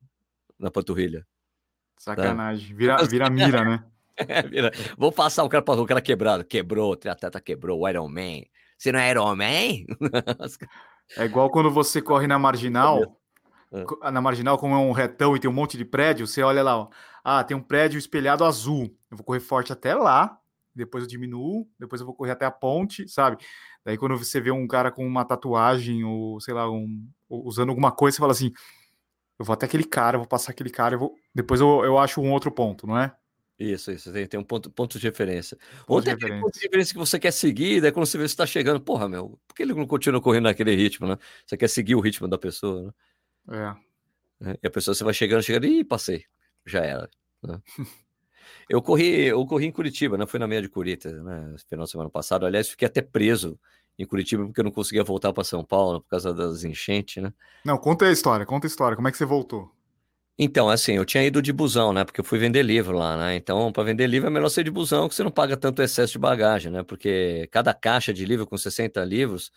[0.59, 1.25] na panturrilha.
[1.97, 2.75] Sacanagem.
[2.75, 3.83] Vira, vira mira, né?
[4.17, 4.71] É, vira.
[4.97, 6.45] Vou passar o cara, o cara quebrado.
[6.45, 8.43] Quebrou, o triatleta quebrou, o Iron Man.
[8.77, 9.43] Você não é Iron Man?
[11.17, 13.19] é igual quando você corre na marginal.
[13.71, 14.11] É.
[14.11, 16.77] Na marginal, como é um retão e tem um monte de prédio, você olha lá,
[16.77, 16.89] ó.
[17.23, 18.95] Ah, tem um prédio espelhado azul.
[19.09, 20.37] Eu vou correr forte até lá,
[20.73, 23.37] depois eu diminuo, depois eu vou correr até a ponte, sabe?
[23.83, 27.91] Daí quando você vê um cara com uma tatuagem ou, sei lá, um, usando alguma
[27.91, 28.51] coisa, você fala assim,
[29.39, 31.15] eu vou até aquele cara, eu vou passar aquele cara, eu vou...
[31.33, 33.15] depois eu, eu acho um outro ponto, não é?
[33.57, 35.57] Isso, isso, tem, tem um ponto, ponto de referência.
[35.87, 36.41] Outro de referência.
[36.41, 39.07] ponto de referência que você quer seguir, daí quando você vê que está chegando, porra,
[39.07, 41.17] meu, por que ele não continua correndo naquele ritmo, né?
[41.45, 42.91] Você quer seguir o ritmo da pessoa, né?
[43.49, 44.49] É.
[44.49, 46.25] é e a pessoa, você vai chegando, chegando, e passei,
[46.65, 47.09] já era.
[47.43, 47.61] Né?
[48.69, 50.25] Eu corri, eu corri em Curitiba, né?
[50.25, 51.55] Fui na meia de Curitiba, né?
[51.69, 52.45] Final de semana passado.
[52.45, 53.59] Aliás, fiquei até preso
[53.97, 57.31] em Curitiba porque eu não conseguia voltar para São Paulo por causa das enchentes, né?
[57.63, 58.95] Não, conta a história, conta a história.
[58.95, 59.71] Como é que você voltou?
[60.37, 62.03] Então, assim, eu tinha ido de busão, né?
[62.03, 63.35] Porque eu fui vender livro lá, né?
[63.35, 66.13] Então, para vender livro é melhor ser de busão, que você não paga tanto excesso
[66.13, 66.83] de bagagem, né?
[66.83, 69.51] Porque cada caixa de livro com 60 livros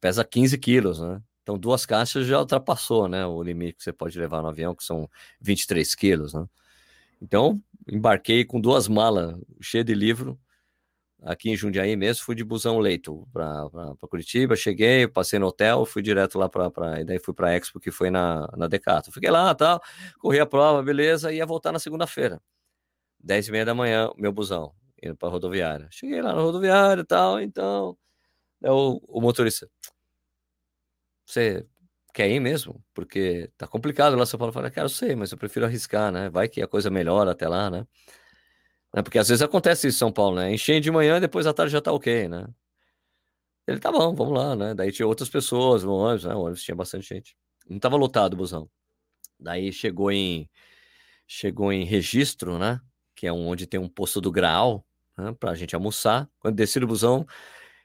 [0.00, 1.20] pesa 15 quilos, né?
[1.50, 3.26] Então, duas caixas já ultrapassou, né?
[3.26, 6.46] O limite que você pode levar no avião, que são 23 quilos, né?
[7.20, 10.38] Então, embarquei com duas malas cheias de livro
[11.22, 13.68] aqui em Jundiaí mesmo, fui de busão leito para
[14.08, 17.80] Curitiba, cheguei, passei no hotel, fui direto lá para, e daí fui para a Expo,
[17.80, 19.12] que foi na, na Decato.
[19.12, 19.82] Fiquei lá, tal,
[20.20, 22.40] corri a prova, beleza, ia voltar na segunda-feira,
[23.18, 24.72] 10 e meia da manhã, meu busão,
[25.02, 25.88] indo para rodoviária.
[25.90, 27.98] Cheguei lá na rodoviária e tal, então,
[28.62, 29.68] o, o motorista,
[31.32, 31.66] você
[32.12, 32.82] quer ir mesmo?
[32.94, 34.52] Porque tá complicado lá São Paulo.
[34.52, 36.28] Cara, eu sei, mas eu prefiro arriscar, né?
[36.28, 37.86] Vai que a coisa melhora até lá, né?
[38.92, 40.52] É porque às vezes acontece isso em São Paulo, né?
[40.52, 42.46] Enchei de manhã, depois à tarde já tá ok, né?
[43.66, 44.74] Ele tá bom, vamos lá, né?
[44.74, 46.34] Daí tinha outras pessoas no ônibus, né?
[46.34, 47.36] O ônibus tinha bastante gente.
[47.68, 48.68] Não tava lotado o busão.
[49.38, 50.48] Daí chegou em
[51.26, 52.80] chegou em registro, né?
[53.14, 54.84] Que é onde tem um posto do Graal,
[55.16, 55.32] né?
[55.38, 56.28] Pra gente almoçar.
[56.40, 57.24] Quando desci do busão,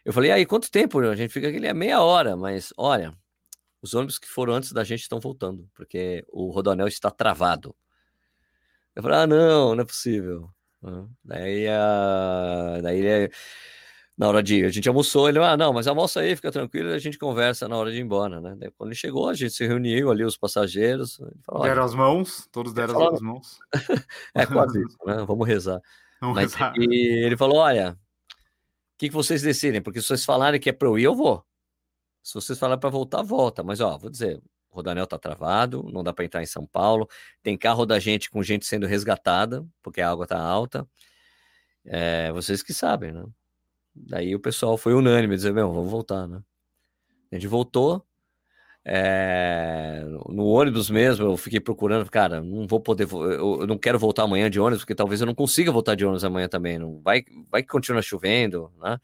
[0.03, 0.99] eu falei, aí, quanto tempo?
[0.99, 3.15] A gente fica aqui, é meia hora, mas olha,
[3.85, 7.75] os ônibus que foram antes da gente estão voltando, porque o Rodoanel está travado.
[8.95, 10.49] Eu falei, ah, não, não é possível.
[11.23, 13.29] Daí, uh, daí
[14.17, 14.65] na hora de.
[14.65, 17.77] A gente almoçou, ele, ah, não, mas almoça aí, fica tranquilo, a gente conversa na
[17.77, 18.55] hora de ir embora, né?
[18.57, 21.19] Daí, quando ele chegou, a gente se reuniu ali, os passageiros.
[21.43, 23.59] Falou, deram as mãos, todos deram falou, as mãos.
[24.33, 25.23] é quase isso, né?
[25.27, 25.81] Vamos rezar.
[26.21, 26.73] Vamos mas, rezar.
[26.77, 29.81] E ele falou: olha, o que, que vocês decidem?
[29.81, 31.45] Porque se vocês falarem que é para eu ir, eu vou.
[32.25, 33.61] Se vocês falarem para voltar, volta.
[33.63, 37.07] Mas, ó, vou dizer, o Rodanel tá travado, não dá para entrar em São Paulo.
[37.43, 40.87] Tem carro da gente com gente sendo resgatada, porque a água tá alta.
[41.85, 43.23] É, vocês que sabem, né?
[43.93, 46.41] Daí o pessoal foi unânime, dizer, meu, vamos voltar, né?
[47.31, 48.03] A gente voltou.
[48.83, 54.23] É, no ônibus mesmo, eu fiquei procurando, cara, não vou poder, eu não quero voltar
[54.23, 56.79] amanhã de ônibus, porque talvez eu não consiga voltar de ônibus amanhã também.
[56.79, 58.99] Não vai, vai que continua chovendo, né?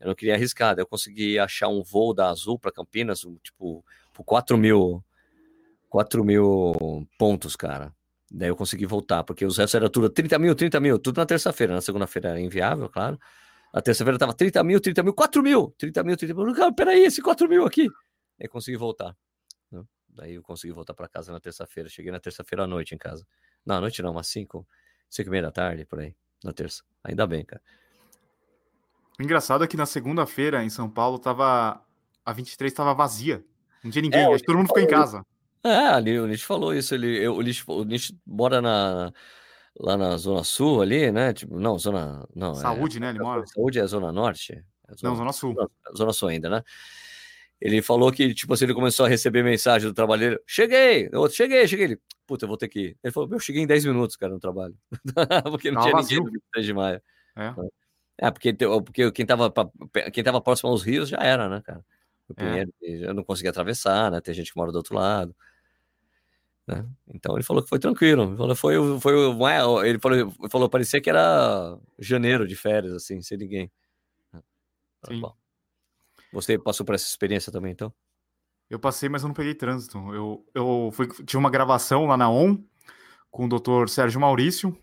[0.00, 0.76] Eu não queria arriscar.
[0.78, 5.04] Eu consegui achar um voo da Azul para Campinas, tipo, por 4 mil,
[5.88, 7.94] 4 mil pontos, cara.
[8.30, 11.26] Daí eu consegui voltar, porque os restos era tudo 30 mil, 30 mil, tudo na
[11.26, 11.74] terça-feira.
[11.74, 13.18] Na segunda-feira era inviável, claro.
[13.72, 16.54] Na terça-feira tava 30 mil, 30 mil, 4 mil, 30 mil, 30 mil.
[16.54, 17.88] Cara, peraí, esse 4 mil aqui.
[18.40, 19.16] Aí consegui voltar.
[19.70, 19.82] Né?
[20.08, 21.88] Daí eu consegui voltar para casa na terça-feira.
[21.88, 23.26] Cheguei na terça-feira à noite em casa.
[23.64, 24.66] Não, à noite não, umas 5,
[25.08, 26.82] 5 e meia da tarde, por aí, na terça.
[27.02, 27.62] Ainda bem, cara.
[29.18, 31.80] O engraçado é que na segunda-feira em São Paulo tava.
[32.24, 33.44] A 23 estava vazia.
[33.82, 35.24] Não tinha ninguém, é, acho que todo mundo ficou em casa.
[35.62, 36.94] É, ali o Nietzsche falou isso.
[36.94, 39.12] Ele, eu, o, Nietzsche, o Nietzsche mora na,
[39.78, 41.32] lá na Zona Sul ali, né?
[41.32, 42.26] Tipo, não, Zona.
[42.34, 43.10] Não, é Saúde, é, né?
[43.10, 43.46] Ele mora.
[43.46, 44.52] Saúde é a Zona Norte?
[44.88, 45.54] É zona, não, Zona Sul.
[45.96, 46.62] Zona Sul ainda, né?
[47.60, 51.08] Ele falou que, tipo assim, ele começou a receber mensagem do trabalho Cheguei!
[51.10, 51.86] Eu, cheguei, cheguei.
[51.86, 52.98] Ele, puta, eu vou ter que ir.
[53.02, 54.76] Ele falou, eu cheguei em 10 minutos, cara, no trabalho.
[55.50, 56.18] porque não, não tinha vazio.
[56.18, 57.02] ninguém no 23 de maio.
[57.36, 57.54] É.
[58.18, 59.52] É, porque, porque quem tava,
[60.12, 61.84] quem tava próximo aos rios já era, né, cara?
[62.28, 62.34] O é.
[62.34, 63.08] Pinheiro, é.
[63.08, 64.20] eu não conseguia atravessar, né?
[64.20, 65.34] Tem gente que mora do outro lado.
[66.66, 66.86] Né?
[67.08, 68.22] Então ele falou que foi tranquilo.
[68.22, 73.36] Ele falou, foi, foi, ele falou, falou, parecia que era janeiro de férias, assim, sem
[73.36, 73.70] ninguém.
[75.06, 75.20] Sim.
[75.20, 75.34] Bom.
[76.32, 77.92] Você passou por essa experiência também, então?
[78.68, 79.98] Eu passei, mas eu não peguei trânsito.
[80.12, 82.58] Eu, eu fui, tinha uma gravação lá na ON
[83.30, 84.76] com o doutor Sérgio Maurício.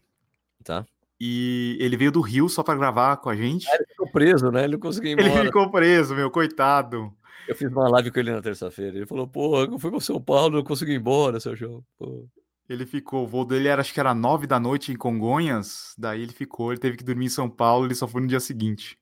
[0.63, 0.85] Tá.
[1.23, 3.69] E ele veio do Rio só para gravar com a gente.
[3.71, 4.63] ele ficou preso, né?
[4.63, 5.41] Ele não conseguiu ir embora.
[5.41, 7.15] Ele ficou preso, meu, coitado.
[7.47, 8.97] Eu fiz uma live com ele na terça-feira.
[8.97, 11.85] Ele falou, pô, eu fui para São Paulo, não consegui ir embora, Sérgio.
[11.95, 12.27] Pô.
[12.67, 16.23] Ele ficou, o voo dele era, acho que era nove da noite em Congonhas, daí
[16.23, 18.97] ele ficou, ele teve que dormir em São Paulo, ele só foi no dia seguinte.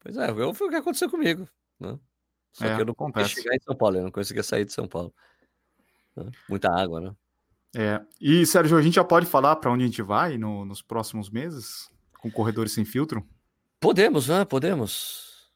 [0.00, 1.46] Pois é, foi o que aconteceu comigo,
[1.78, 1.98] né?
[2.50, 4.72] Só é, que eu não consegui chegar em São Paulo, eu não conseguia sair de
[4.72, 5.12] São Paulo.
[6.16, 6.30] Né?
[6.48, 7.14] Muita água, né?
[7.76, 8.00] É.
[8.20, 11.30] E, Sérgio, a gente já pode falar para onde a gente vai no, nos próximos
[11.30, 11.90] meses?
[12.18, 13.26] Com corredores sem filtro?
[13.80, 14.44] Podemos, né?
[14.44, 15.50] Podemos.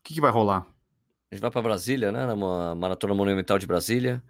[0.00, 0.66] O que, que vai rolar?
[1.30, 2.26] A gente vai para Brasília, né?
[2.26, 4.22] Na Maratona Monumental de Brasília.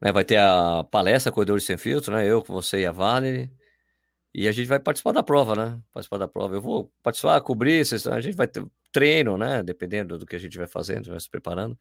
[0.00, 0.10] Né?
[0.12, 2.26] Vai ter a palestra Corredores Sem Filtro, né?
[2.26, 3.50] Eu com você e a Valerie.
[4.34, 5.80] E a gente vai participar da prova, né?
[5.92, 6.54] Participar da prova.
[6.54, 9.62] Eu vou participar, cobrir, a gente vai ter treino, né?
[9.62, 11.78] Dependendo do que a gente vai fazendo, vai se preparando.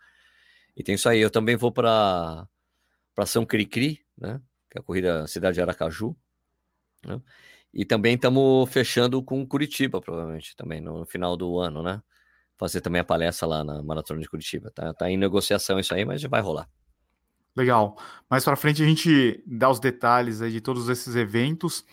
[0.76, 1.20] E tem isso aí.
[1.20, 2.48] Eu também vou para
[3.14, 4.40] para São Cricri, né?
[4.72, 6.16] Que é a corrida Cidade de Aracaju.
[7.06, 7.22] Né?
[7.74, 12.02] E também estamos fechando com Curitiba, provavelmente, também no final do ano, né?
[12.62, 14.70] fazer também a palestra lá na Maratona de Curitiba.
[14.70, 16.70] Tá, tá em negociação isso aí, mas já vai rolar.
[17.56, 17.98] Legal.
[18.30, 21.84] Mais para frente a gente dá os detalhes aí de todos esses eventos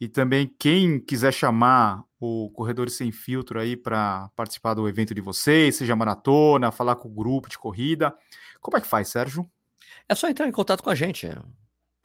[0.00, 5.20] e também quem quiser chamar o Corredores Sem Filtro aí para participar do evento de
[5.20, 8.16] vocês, seja maratona, falar com o grupo de corrida,
[8.58, 9.46] como é que faz, Sérgio?
[10.08, 11.28] É só entrar em contato com a gente.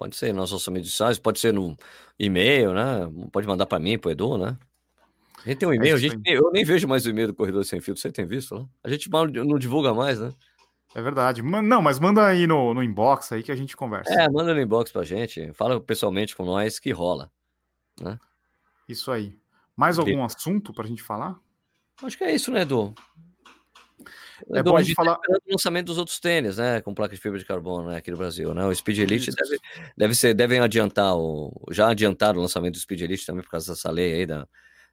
[0.02, 1.78] Pode ser nas nossas medições, pode ser no
[2.18, 3.08] e-mail, né?
[3.32, 4.58] Pode mandar para mim, para o Edu, né?
[5.45, 7.64] A gente tem um e-mail, a gente, eu nem vejo mais o e-mail do Corredor
[7.64, 8.66] Sem Filtro, você tem visto lá?
[8.84, 10.34] A gente não divulga mais, né?
[10.95, 11.43] É verdade.
[11.43, 14.12] Não, mas manda aí no, no inbox aí que a gente conversa.
[14.12, 17.32] É, manda no inbox pra gente, fala pessoalmente com nós que rola.
[18.02, 18.18] Né?
[18.89, 19.38] Isso aí.
[19.78, 21.39] Mais algum assunto assunto pra gente falar?
[22.02, 22.95] Acho que é isso, né, Edu?
[24.54, 25.18] É bom a gente falar.
[25.18, 26.82] O lançamento dos outros tênis, né?
[26.82, 28.66] Com placa de fibra de carbono né, aqui no Brasil, né?
[28.66, 29.60] O Speed Elite deve,
[29.97, 31.54] deve ser, devem adiantar o.
[31.72, 34.47] Já adiantaram o lançamento do Speed Elite também por causa dessa lei aí da,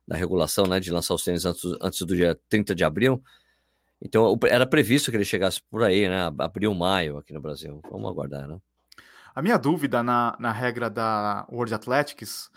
[0.06, 3.22] da regulação, né, de lançar os tênis antes, antes do dia 30 de abril.
[4.00, 6.30] Então era previsto que ele chegasse por aí, né?
[6.38, 7.80] Abril, maio aqui no Brasil.
[7.90, 8.58] Vamos aguardar, né?
[9.34, 12.50] A minha dúvida na, na regra da World Athletics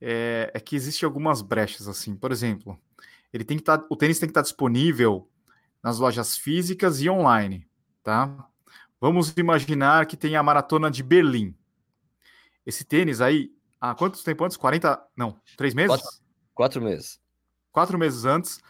[0.00, 2.14] é, é que existe algumas brechas assim.
[2.14, 2.78] Por exemplo,
[3.32, 5.28] ele tem que estar, tá, o tênis tem que estar tá disponível
[5.84, 7.68] nas lojas físicas e online,
[8.02, 8.48] tá?
[8.98, 11.54] Vamos imaginar que tem a maratona de Berlim.
[12.64, 14.56] Esse tênis aí, há quanto tempo antes?
[14.56, 16.00] 40, não, três meses?
[16.00, 16.20] Quatro,
[16.54, 17.20] quatro meses.
[17.70, 18.62] Quatro meses antes,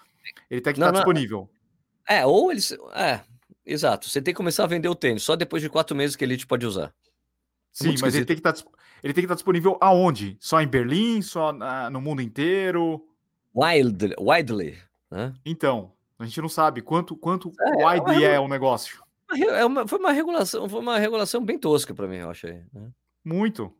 [0.50, 1.48] ele tem que não, estar não, disponível.
[2.08, 3.20] É, ou eles, é,
[3.64, 4.10] exato.
[4.10, 6.36] Você tem que começar a vender o tênis só depois de quatro meses que ele
[6.36, 6.92] te pode usar.
[7.70, 8.54] Sim, Muito mas ele tem, que estar,
[9.04, 10.36] ele tem que estar disponível aonde?
[10.40, 11.22] Só em Berlim?
[11.22, 13.06] Só na, no mundo inteiro?
[13.54, 14.76] Wild, widely.
[15.08, 15.32] Né?
[15.44, 19.02] Então, a gente não sabe quanto, quanto é, widely é, é o negócio.
[19.36, 22.62] É uma, foi uma regulação, foi uma regulação bem tosca para mim, eu achei.
[22.72, 22.90] Né?
[23.24, 23.74] Muito.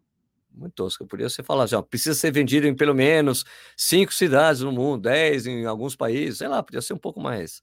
[0.51, 1.07] Muito tosca.
[1.07, 3.45] Podia ser falar assim, ó, precisa ser vendido em pelo menos
[3.77, 7.63] cinco cidades no mundo, dez em alguns países, sei lá, podia ser um pouco mais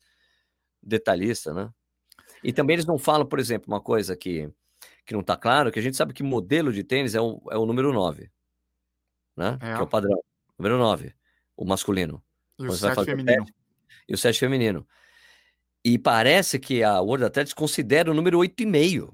[0.81, 1.69] detalhista, né?
[2.43, 4.49] E também eles não falam, por exemplo, uma coisa que
[5.05, 7.57] que não está claro, que a gente sabe que modelo de tênis é o, é
[7.57, 8.31] o número 9,
[9.35, 9.57] né?
[9.59, 9.73] É.
[9.73, 10.23] Que é o padrão.
[10.57, 11.13] Número 9,
[11.57, 12.23] o masculino.
[12.59, 13.45] E o 7 feminino.
[14.11, 14.85] E o 7 feminino.
[15.83, 19.13] E parece que a World Athletics considera o número 8,5.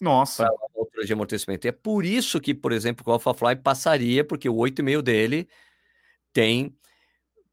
[0.00, 0.44] Nossa.
[0.44, 1.66] Para a altura de amortecimento.
[1.66, 5.48] E é por isso que, por exemplo, o Alpha Fly passaria, porque o 8,5 dele
[6.32, 6.76] tem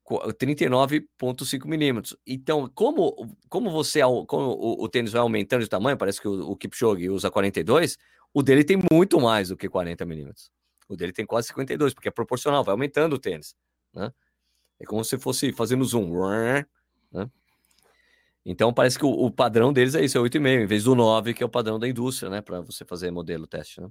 [0.08, 2.18] 39,5 milímetros.
[2.26, 6.52] Então, como, como você como o, o, tênis vai aumentando de tamanho, parece que o,
[6.52, 7.98] o Kipchoge usa 42,
[8.34, 10.50] o dele tem muito mais do que 40 milímetros.
[10.88, 13.54] O dele tem quase 52, porque é proporcional, vai aumentando o tênis.
[13.94, 14.12] Né?
[14.80, 16.12] É como se fosse fazendo zoom.
[17.12, 17.30] Né?
[18.46, 21.34] Então, parece que o, o, padrão deles é isso, é 8,5, em vez do 9,
[21.34, 22.42] que é o padrão da indústria, né?
[22.42, 23.82] Para você fazer modelo teste.
[23.82, 23.90] Né?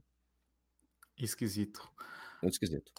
[1.18, 1.86] Esquisito.
[2.42, 2.90] Muito esquisito.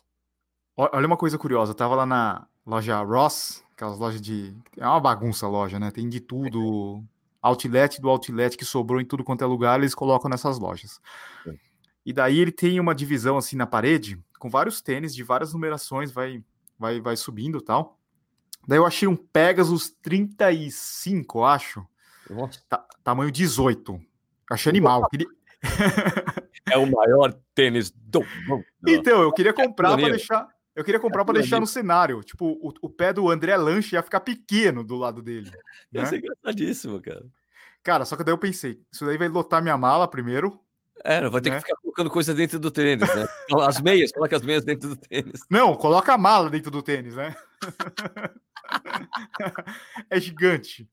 [0.78, 4.56] Olha uma coisa curiosa, eu tava lá na, loja Ross, aquelas lojas de.
[4.78, 5.90] É uma bagunça a loja, né?
[5.92, 7.04] Tem de tudo.
[7.42, 11.00] Outlet do outlet que sobrou em tudo quanto é lugar, eles colocam nessas lojas.
[12.06, 16.12] E daí ele tem uma divisão assim na parede, com vários tênis de várias numerações,
[16.12, 16.44] vai,
[16.80, 18.00] vai, vai subindo tal.
[18.68, 21.86] Daí eu achei um Pegasus 35, acho.
[22.68, 24.00] Ta tamanho 18.
[24.50, 25.08] Achei animal.
[25.10, 25.28] Queria...
[26.72, 28.64] é o maior tênis do mundo.
[28.88, 32.24] Então, eu queria comprar para deixar eu queria comprar para deixar no cenário.
[32.24, 35.52] Tipo, o, o, pé do André Lanche ia ficar pequeno do lado dele.
[35.92, 36.04] Né?
[36.04, 37.26] Isso é engraçadíssimo, cara.
[37.84, 40.58] Cara, só que daí eu pensei, isso daí vai lotar minha mala primeiro.
[41.04, 41.58] É, vai ter né?
[41.58, 43.28] que ficar colocando coisa dentro do tênis, né?
[43.62, 45.42] As meias, coloca as meias dentro do tênis.
[45.50, 47.36] Não, coloca a mala dentro do tênis, né?
[50.10, 50.88] é gigante.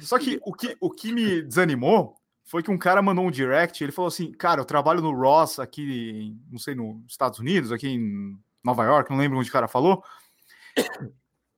[0.00, 3.82] Só que o que, o que me desanimou foi que um cara mandou um direct,
[3.82, 7.88] ele falou assim, cara, eu trabalho no Ross aqui, não sei, nos Estados Unidos, aqui
[7.88, 10.04] em Nova York, não lembro onde o cara falou,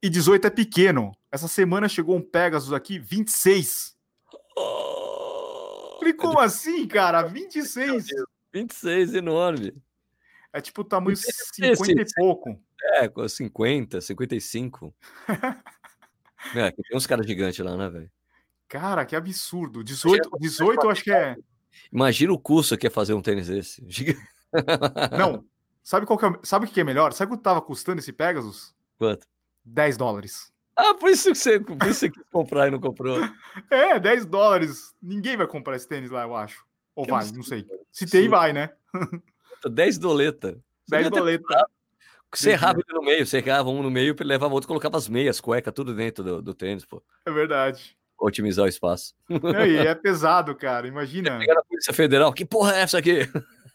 [0.03, 1.13] e 18 é pequeno.
[1.33, 3.97] Essa semana chegou um Pegasus aqui, 26.
[6.05, 7.23] Falei, como assim, cara?
[7.23, 8.07] 26?
[8.53, 9.75] 26, enorme.
[10.53, 12.61] É tipo o tamanho 50 e pouco.
[12.83, 14.95] É, 50, 55.
[16.55, 18.11] é, tem uns caras gigantes lá, né, velho?
[18.69, 19.83] Cara, que absurdo.
[19.83, 21.37] 18, 18 eu acho que é.
[21.91, 23.83] Imagina o custo que é fazer um tênis desse.
[25.19, 25.45] Não.
[25.83, 27.13] Sabe qual que é, sabe o que é melhor?
[27.15, 28.75] Sabe quanto tava custando esse Pegasus?
[28.99, 29.27] Quanto?
[29.65, 30.53] 10 dólares.
[30.77, 33.19] Ah, por isso que você, por isso que comprar e não comprou.
[33.71, 34.95] É, 10 dólares.
[35.03, 36.65] Ninguém vai comprar esse tênis lá, eu acho.
[36.97, 37.67] Ou que vai, não sei.
[37.93, 38.71] Se tem, vai, né?
[39.71, 40.59] 10 doleta.
[40.89, 41.67] 10 doleta.
[42.33, 45.71] Você errava no meio, você errava um no meio, levava outro, colocava as meias, cueca,
[45.71, 47.03] tudo dentro do, do tênis, pô.
[47.25, 49.15] É verdade otimizar o espaço.
[49.29, 50.87] É, e é pesado, cara.
[50.87, 51.39] Imagina.
[51.39, 53.21] Pegar a Polícia Federal, que porra é essa aqui?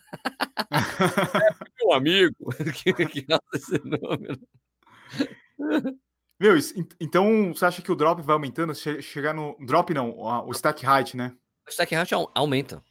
[0.71, 2.35] é meu amigo.
[2.73, 4.39] que, que esse número.
[6.39, 6.55] Meu,
[6.99, 8.73] então você acha que o drop vai aumentando?
[8.73, 9.57] Chegar no.
[9.59, 11.35] Drop não, o stack height, né?
[11.67, 12.81] O stack height aumenta.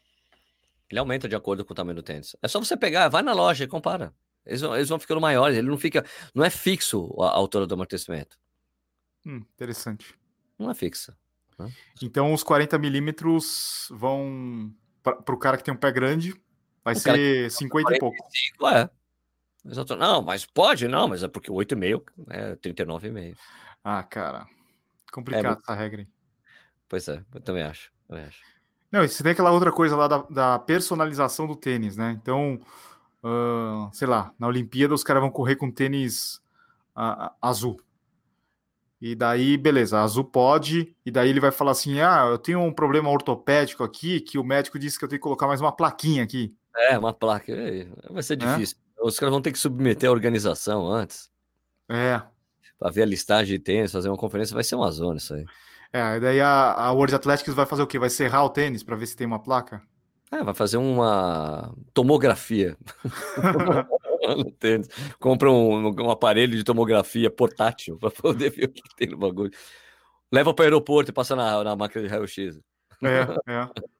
[0.90, 2.36] Ele aumenta de acordo com o tamanho do tênis.
[2.42, 4.14] É só você pegar, vai na loja e compara.
[4.44, 6.04] Eles vão, eles vão ficando maiores, ele não fica.
[6.34, 8.38] Não é fixo a altura do amortecimento.
[9.26, 10.14] Hum, interessante.
[10.58, 11.16] Não é fixa.
[12.02, 14.72] Então os 40 milímetros vão
[15.02, 16.34] para o cara que tem um pé grande,
[16.84, 18.16] vai o ser 50 e pouco.
[18.72, 18.88] É.
[19.64, 19.96] Exato.
[19.96, 23.36] Não, mas pode, não, mas é porque 8,5 é 39,5.
[23.82, 24.46] Ah, cara.
[25.12, 26.02] Complicado é, essa regra.
[26.02, 26.08] Hein?
[26.88, 27.92] Pois é, eu também acho.
[28.08, 28.42] Eu acho.
[28.90, 32.16] Não, e você tem aquela outra coisa lá da, da personalização do tênis, né?
[32.20, 32.58] Então,
[33.22, 36.36] uh, sei lá, na Olimpíada os caras vão correr com tênis
[36.96, 37.78] uh, azul.
[39.00, 42.72] E daí, beleza, Azul pode, e daí ele vai falar assim: ah, eu tenho um
[42.72, 46.24] problema ortopédico aqui, que o médico disse que eu tenho que colocar mais uma plaquinha
[46.24, 46.52] aqui.
[46.74, 47.52] É, uma placa.
[48.10, 48.76] Vai ser difícil.
[48.76, 48.87] É?
[49.00, 51.30] Os caras vão ter que submeter a organização antes.
[51.90, 52.20] É.
[52.78, 55.46] para ver a listagem de tênis, fazer uma conferência, vai ser uma zona isso aí.
[55.90, 57.98] É, daí a, a World Athletics vai fazer o quê?
[57.98, 59.82] Vai serrar o tênis para ver se tem uma placa?
[60.30, 62.76] É, vai fazer uma tomografia
[64.36, 64.88] no tênis.
[65.18, 69.50] Compra um, um aparelho de tomografia portátil para poder ver o que tem no bagulho.
[70.30, 72.60] Leva para o aeroporto e passa na, na máquina de raio-x.
[73.02, 73.68] É, é.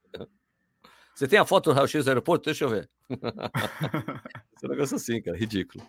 [1.19, 2.45] Você tem a foto do raio-x do aeroporto?
[2.45, 2.89] Deixa eu ver.
[3.11, 5.37] Esse é negócio assim, cara.
[5.37, 5.85] Ridículo.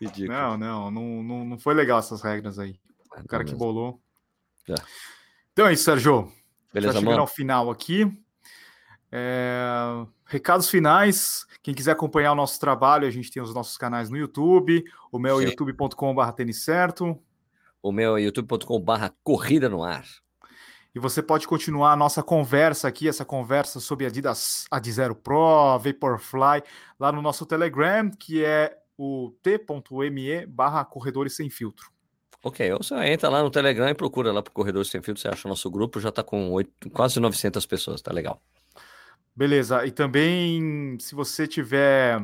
[0.00, 0.38] Ridículo.
[0.38, 2.78] Não, não, não, não, foi legal essas regras aí.
[3.16, 3.58] É, O cara que mesmo.
[3.58, 4.00] bolou.
[4.68, 4.74] É.
[5.52, 6.32] Então é isso, Sérgio.
[6.72, 8.06] Beleza, Já chegando ao final aqui.
[9.10, 9.56] É,
[10.24, 11.44] Recados finais.
[11.60, 14.84] Quem quiser acompanhar o nosso trabalho, a gente tem os nossos canais no YouTube.
[15.10, 17.20] O meu é youtube.com.br tênis certo.
[17.82, 20.04] O meu é youtube.com/barra corrida no ar.
[20.94, 25.78] E você pode continuar a nossa conversa aqui, essa conversa sobre Adidas Ad Zero Pro,
[25.78, 26.62] Vaporfly,
[26.98, 31.90] lá no nosso Telegram, que é o t.me barra corredores sem filtro.
[32.42, 35.28] Ok, ou você entra lá no Telegram e procura lá pro Corredor Sem Filtro, você
[35.28, 38.40] acha o nosso grupo, já tá com oito, quase 900 pessoas, tá legal.
[39.34, 42.20] Beleza, e também, se você tiver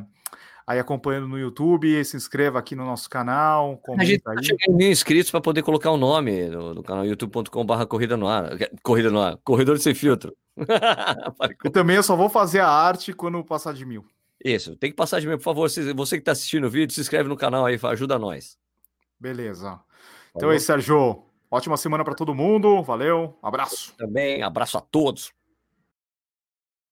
[0.66, 4.76] aí acompanhando no YouTube, se inscreva aqui no nosso canal, A gente comenta tá chegando
[4.76, 8.50] mil inscritos para poder colocar o nome no, no canal youtube.com/barra corrida no ar.
[8.82, 10.34] Corrida no ar, Corredor Sem Filtro.
[11.64, 14.04] E também eu só vou fazer a arte quando passar de mil.
[14.44, 15.68] Isso, tem que passar de mim, por favor.
[15.70, 18.56] se- Você que está assistindo o vídeo, se inscreve no canal aí, ajuda nós.
[19.18, 19.80] Beleza.
[20.36, 21.22] Então é isso, Sérgio.
[21.50, 22.82] Ótima semana para todo mundo.
[22.82, 23.94] Valeu, abraço.
[23.96, 25.32] Também, abraço a todos.